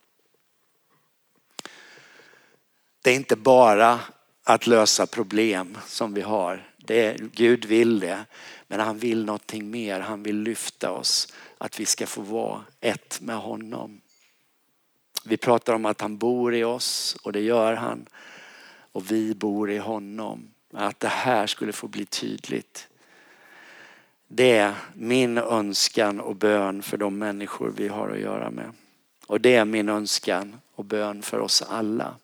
Det 3.01 3.11
är 3.11 3.15
inte 3.15 3.35
bara 3.35 3.99
att 4.43 4.67
lösa 4.67 5.07
problem 5.07 5.77
som 5.87 6.13
vi 6.13 6.21
har. 6.21 6.69
Det 6.77 7.17
Gud 7.33 7.65
vill 7.65 7.99
det. 7.99 8.25
Men 8.67 8.79
han 8.79 8.97
vill 8.97 9.25
någonting 9.25 9.71
mer. 9.71 9.99
Han 9.99 10.23
vill 10.23 10.41
lyfta 10.41 10.91
oss. 10.91 11.33
Att 11.57 11.79
vi 11.79 11.85
ska 11.85 12.07
få 12.07 12.21
vara 12.21 12.63
ett 12.81 13.21
med 13.21 13.37
honom. 13.37 14.01
Vi 15.23 15.37
pratar 15.37 15.73
om 15.73 15.85
att 15.85 16.01
han 16.01 16.17
bor 16.17 16.55
i 16.55 16.63
oss 16.63 17.17
och 17.23 17.31
det 17.31 17.41
gör 17.41 17.73
han. 17.73 18.05
Och 18.91 19.11
vi 19.11 19.35
bor 19.35 19.71
i 19.71 19.77
honom. 19.77 20.51
Att 20.73 20.99
det 20.99 21.07
här 21.07 21.47
skulle 21.47 21.71
få 21.71 21.87
bli 21.87 22.05
tydligt. 22.05 22.87
Det 24.27 24.57
är 24.57 24.75
min 24.93 25.37
önskan 25.37 26.19
och 26.19 26.35
bön 26.35 26.81
för 26.81 26.97
de 26.97 27.17
människor 27.17 27.73
vi 27.77 27.87
har 27.87 28.09
att 28.09 28.19
göra 28.19 28.51
med. 28.51 28.71
Och 29.27 29.41
det 29.41 29.55
är 29.55 29.65
min 29.65 29.89
önskan 29.89 30.55
och 30.75 30.85
bön 30.85 31.21
för 31.21 31.39
oss 31.39 31.61
alla. 31.61 32.15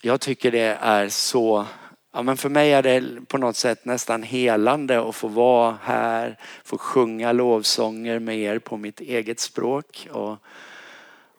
Jag 0.00 0.20
tycker 0.20 0.52
det 0.52 0.78
är 0.80 1.08
så, 1.08 1.66
ja 2.12 2.22
men 2.22 2.36
för 2.36 2.48
mig 2.48 2.72
är 2.72 2.82
det 2.82 3.26
på 3.28 3.38
något 3.38 3.56
sätt 3.56 3.84
nästan 3.84 4.22
helande 4.22 5.08
att 5.08 5.14
få 5.14 5.28
vara 5.28 5.78
här, 5.82 6.38
få 6.64 6.78
sjunga 6.78 7.32
lovsånger 7.32 8.18
med 8.18 8.38
er 8.38 8.58
på 8.58 8.76
mitt 8.76 9.00
eget 9.00 9.40
språk 9.40 10.08
och, 10.10 10.36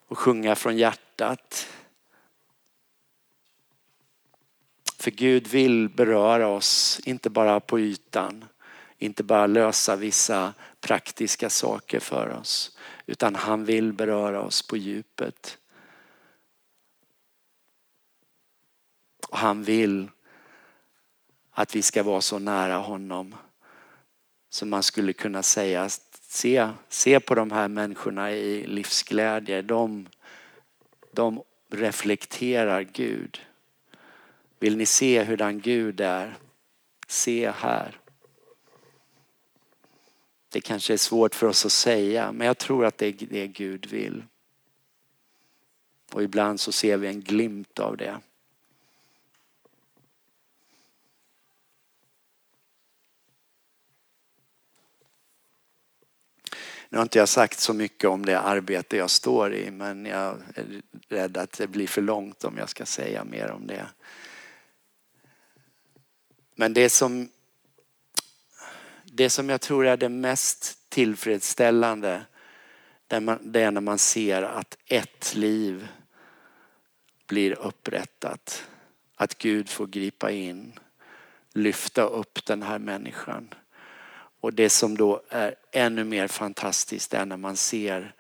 och 0.08 0.18
sjunga 0.18 0.56
från 0.56 0.78
hjärtat. 0.78 1.68
För 4.98 5.12
Gud 5.12 5.48
vill 5.48 5.90
beröra 5.90 6.48
oss, 6.48 7.02
inte 7.06 7.30
bara 7.30 7.60
på 7.60 7.80
ytan, 7.80 8.46
inte 8.98 9.24
bara 9.24 9.48
lösa 9.48 9.96
vissa 9.96 10.54
praktiska 10.82 11.50
saker 11.50 12.00
för 12.00 12.30
oss, 12.30 12.78
utan 13.06 13.36
han 13.36 13.66
vill 13.66 13.94
beröra 13.94 14.42
oss 14.42 14.68
på 14.68 14.78
djupet. 14.78 15.58
Och 19.30 19.38
han 19.38 19.64
vill 19.64 20.10
att 21.52 21.76
vi 21.76 21.82
ska 21.82 22.04
vara 22.04 22.22
så 22.22 22.40
nära 22.40 22.78
honom 22.78 23.36
som 24.50 24.70
man 24.70 24.84
skulle 24.84 25.14
kunna 25.14 25.44
säga, 25.44 25.90
se, 26.22 26.70
se 26.90 27.20
på 27.20 27.36
de 27.36 27.52
här 27.52 27.68
människorna 27.68 28.32
i 28.32 28.68
livsglädje. 28.68 29.62
De, 29.62 30.08
de 31.12 31.44
reflekterar 31.70 32.82
Gud. 32.82 33.42
Vill 34.60 34.78
ni 34.78 34.86
se 34.86 35.24
hurdan 35.24 35.60
Gud 35.60 36.02
är? 36.02 36.38
Se 37.08 37.52
här. 37.52 38.00
Det 40.50 40.62
kanske 40.62 40.94
är 40.94 40.98
svårt 40.98 41.36
för 41.36 41.48
oss 41.48 41.66
att 41.66 41.72
säga, 41.72 42.32
men 42.32 42.48
jag 42.48 42.58
tror 42.58 42.86
att 42.86 42.98
det 42.98 43.08
är 43.08 43.28
det 43.30 43.48
Gud 43.48 43.86
vill. 43.86 44.24
Och 46.12 46.24
ibland 46.24 46.60
så 46.60 46.72
ser 46.72 46.98
vi 46.98 47.08
en 47.08 47.22
glimt 47.22 47.80
av 47.80 47.98
det. 47.98 48.20
Nu 56.90 56.98
har 56.98 57.04
inte 57.04 57.20
jag 57.20 57.30
sagt 57.30 57.60
så 57.60 57.74
mycket 57.74 58.10
om 58.10 58.26
det 58.26 58.40
arbete 58.40 58.98
jag 58.98 59.10
står 59.10 59.54
i 59.54 59.72
men 59.72 60.06
jag 60.06 60.38
är 60.56 60.82
rädd 61.10 61.38
att 61.38 61.52
det 61.52 61.68
blir 61.68 61.88
för 61.88 62.02
långt 62.02 62.44
om 62.44 62.58
jag 62.58 62.70
ska 62.70 62.86
säga 62.86 63.24
mer 63.24 63.52
om 63.52 63.68
det. 63.68 63.88
Men 66.56 66.74
det 66.74 66.90
som, 66.90 67.30
det 69.04 69.30
som 69.30 69.50
jag 69.50 69.62
tror 69.62 69.86
är 69.86 69.98
det 69.98 70.10
mest 70.10 70.90
tillfredsställande 70.90 72.26
det 73.42 73.62
är 73.62 73.72
när 73.72 73.82
man 73.82 74.00
ser 74.00 74.42
att 74.42 74.78
ett 74.86 75.36
liv 75.36 75.88
blir 77.28 77.60
upprättat. 77.60 78.68
Att 79.16 79.38
Gud 79.38 79.70
får 79.70 79.88
gripa 79.88 80.32
in, 80.32 80.80
lyfta 81.54 82.04
upp 82.04 82.46
den 82.46 82.64
här 82.64 82.80
människan. 82.80 83.54
Och 84.42 84.54
det 84.54 84.70
som 84.70 84.98
då 84.98 85.22
är 85.30 85.56
ännu 85.72 86.04
mer 86.04 86.28
fantastiskt 86.28 87.14
är 87.14 87.26
när 87.26 87.38
man 87.38 87.56
ser 87.56 88.14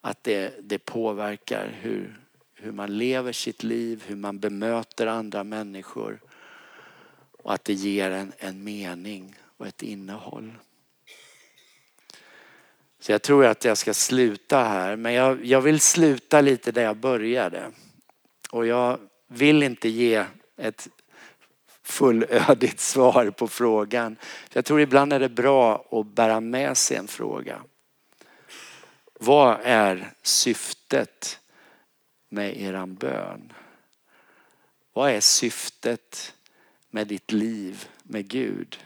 att 0.00 0.24
det, 0.24 0.54
det 0.60 0.78
påverkar 0.78 1.78
hur, 1.80 2.20
hur 2.54 2.72
man 2.72 2.98
lever 2.98 3.32
sitt 3.32 3.62
liv, 3.62 4.04
hur 4.06 4.16
man 4.16 4.38
bemöter 4.38 5.06
andra 5.06 5.44
människor 5.44 6.20
och 7.42 7.54
att 7.54 7.64
det 7.64 7.72
ger 7.72 8.10
en, 8.10 8.32
en 8.38 8.64
mening 8.64 9.34
och 9.56 9.66
ett 9.66 9.82
innehåll. 9.82 10.52
Så 13.00 13.12
jag 13.12 13.22
tror 13.22 13.46
att 13.46 13.64
jag 13.64 13.78
ska 13.78 13.94
sluta 13.94 14.64
här, 14.64 14.96
men 14.96 15.12
jag, 15.12 15.44
jag 15.44 15.60
vill 15.60 15.80
sluta 15.80 16.40
lite 16.40 16.72
där 16.72 16.82
jag 16.82 16.96
började. 16.96 17.70
Och 18.50 18.66
jag 18.66 18.98
vill 19.26 19.62
inte 19.62 19.88
ge 19.88 20.24
ett 20.56 20.88
fullödigt 21.82 22.80
svar 22.92 23.30
på 23.30 23.48
frågan. 23.48 24.16
Jag 24.52 24.64
tror 24.64 24.80
ibland 24.80 25.12
är 25.12 25.20
det 25.20 25.28
bra 25.28 25.86
att 25.90 26.06
bära 26.06 26.40
med 26.40 26.76
sig 26.76 26.96
en 26.96 27.08
fråga. 27.08 27.62
Vad 29.14 29.58
är 29.62 30.12
syftet 30.22 31.40
med 32.28 32.56
eran 32.60 32.94
bön? 32.94 33.52
Vad 34.92 35.10
är 35.10 35.20
syftet 35.20 36.34
med 36.90 37.06
ditt 37.06 37.32
liv 37.32 37.88
med 38.02 38.28
Gud? 38.28 38.78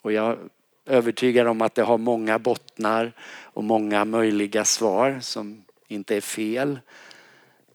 Och 0.00 0.12
jag 0.12 0.30
är 0.30 0.38
övertygad 0.86 1.46
om 1.46 1.62
att 1.62 1.74
det 1.74 1.82
har 1.82 1.98
många 1.98 2.38
bottnar 2.38 3.12
och 3.28 3.64
många 3.64 4.04
möjliga 4.04 4.64
svar 4.64 5.18
som 5.20 5.64
inte 5.88 6.16
är 6.16 6.20
fel. 6.20 6.80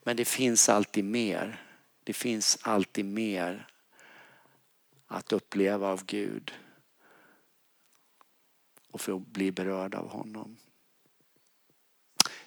Men 0.04 0.18
det 0.18 0.26
finns 0.26 0.70
alltid 0.70 1.06
mer. 1.06 1.62
Det 2.04 2.14
finns 2.14 2.58
alltid 2.62 3.06
mer 3.06 3.68
att 5.08 5.34
uppleva 5.34 5.88
av 5.88 6.06
Gud 6.06 6.54
och 8.92 9.02
få 9.02 9.20
bli 9.20 9.52
berörd 9.52 9.96
av 9.96 10.10
honom. 10.10 10.58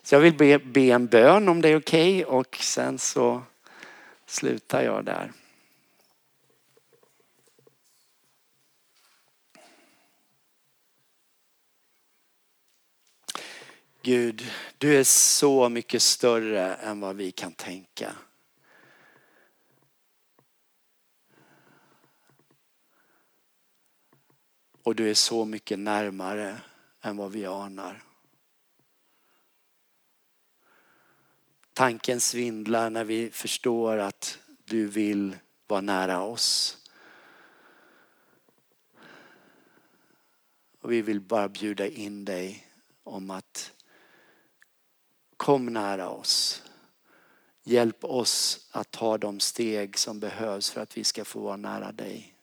Så 0.03 0.15
jag 0.15 0.21
vill 0.21 0.37
be, 0.37 0.59
be 0.59 0.81
en 0.81 1.07
bön 1.07 1.49
om 1.49 1.61
det 1.61 1.69
är 1.69 1.77
okej 1.77 2.25
okay, 2.25 2.39
och 2.39 2.57
sen 2.57 2.99
så 2.99 3.43
slutar 4.27 4.83
jag 4.83 5.05
där. 5.05 5.33
Gud, 14.03 14.51
du 14.79 14.97
är 14.97 15.05
så 15.05 15.69
mycket 15.69 16.03
större 16.03 16.75
än 16.75 17.01
vad 17.01 17.17
vi 17.17 17.33
kan 17.33 17.53
tänka. 17.53 18.15
Och 24.83 24.95
du 24.95 25.11
är 25.11 25.15
så 25.15 25.45
mycket 25.45 25.79
närmare 25.79 26.61
än 27.01 27.17
vad 27.17 27.33
vi 27.33 27.47
anar. 27.47 28.03
Tanken 31.73 32.21
svindlar 32.21 32.91
när 32.91 33.05
vi 33.05 33.31
förstår 33.31 33.97
att 33.97 34.39
du 34.65 34.87
vill 34.87 35.37
vara 35.67 35.81
nära 35.81 36.23
oss. 36.23 36.77
Och 40.81 40.93
vi 40.93 41.03
vill 41.03 41.21
bara 41.21 41.49
bjuda 41.49 41.87
in 41.87 42.25
dig 42.25 42.67
om 43.03 43.31
att 43.31 43.73
kom 45.37 45.67
nära 45.67 46.09
oss. 46.09 46.63
Hjälp 47.63 48.05
oss 48.05 48.69
att 48.71 48.91
ta 48.91 49.19
de 49.19 49.41
steg 49.41 49.99
som 49.99 50.21
behövs 50.21 50.71
för 50.71 50.81
att 50.81 50.97
vi 50.97 51.05
ska 51.05 51.25
få 51.25 51.41
vara 51.41 51.57
nära 51.57 51.93
dig. 51.93 52.35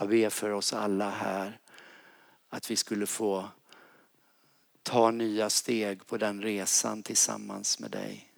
Jag 0.00 0.08
ber 0.08 0.30
för 0.30 0.50
oss 0.50 0.72
alla 0.72 1.10
här 1.10 1.60
att 2.48 2.70
vi 2.70 2.76
skulle 2.76 3.06
få 3.06 3.48
ta 4.82 5.10
nya 5.10 5.50
steg 5.50 6.06
på 6.06 6.16
den 6.16 6.42
resan 6.42 7.02
tillsammans 7.02 7.78
med 7.78 7.90
dig. 7.90 8.32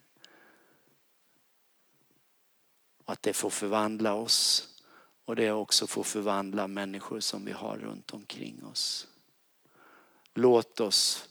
Och 3.05 3.13
att 3.13 3.21
det 3.21 3.33
får 3.33 3.49
förvandla 3.49 4.13
oss 4.13 4.69
och 5.25 5.35
det 5.35 5.51
också 5.51 5.87
får 5.87 6.03
förvandla 6.03 6.67
människor 6.67 7.19
som 7.19 7.45
vi 7.45 7.51
har 7.51 7.77
runt 7.77 8.11
omkring 8.11 8.65
oss. 8.65 9.07
Låt 10.33 10.79
oss 10.79 11.29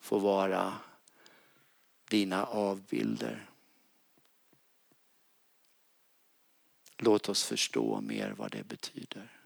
få 0.00 0.18
vara 0.18 0.74
dina 2.08 2.44
avbilder. 2.44 3.50
Låt 6.96 7.28
oss 7.28 7.44
förstå 7.44 8.00
mer 8.00 8.30
vad 8.30 8.50
det 8.50 8.64
betyder. 8.64 9.41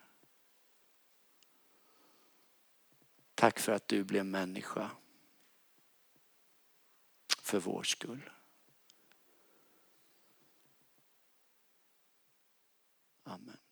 Tack 3.36 3.58
för 3.58 3.72
att 3.72 3.88
du 3.88 4.04
blev 4.04 4.26
människa 4.26 4.90
för 7.42 7.60
vår 7.60 7.82
skull. 7.82 8.30
Amen. 13.22 13.65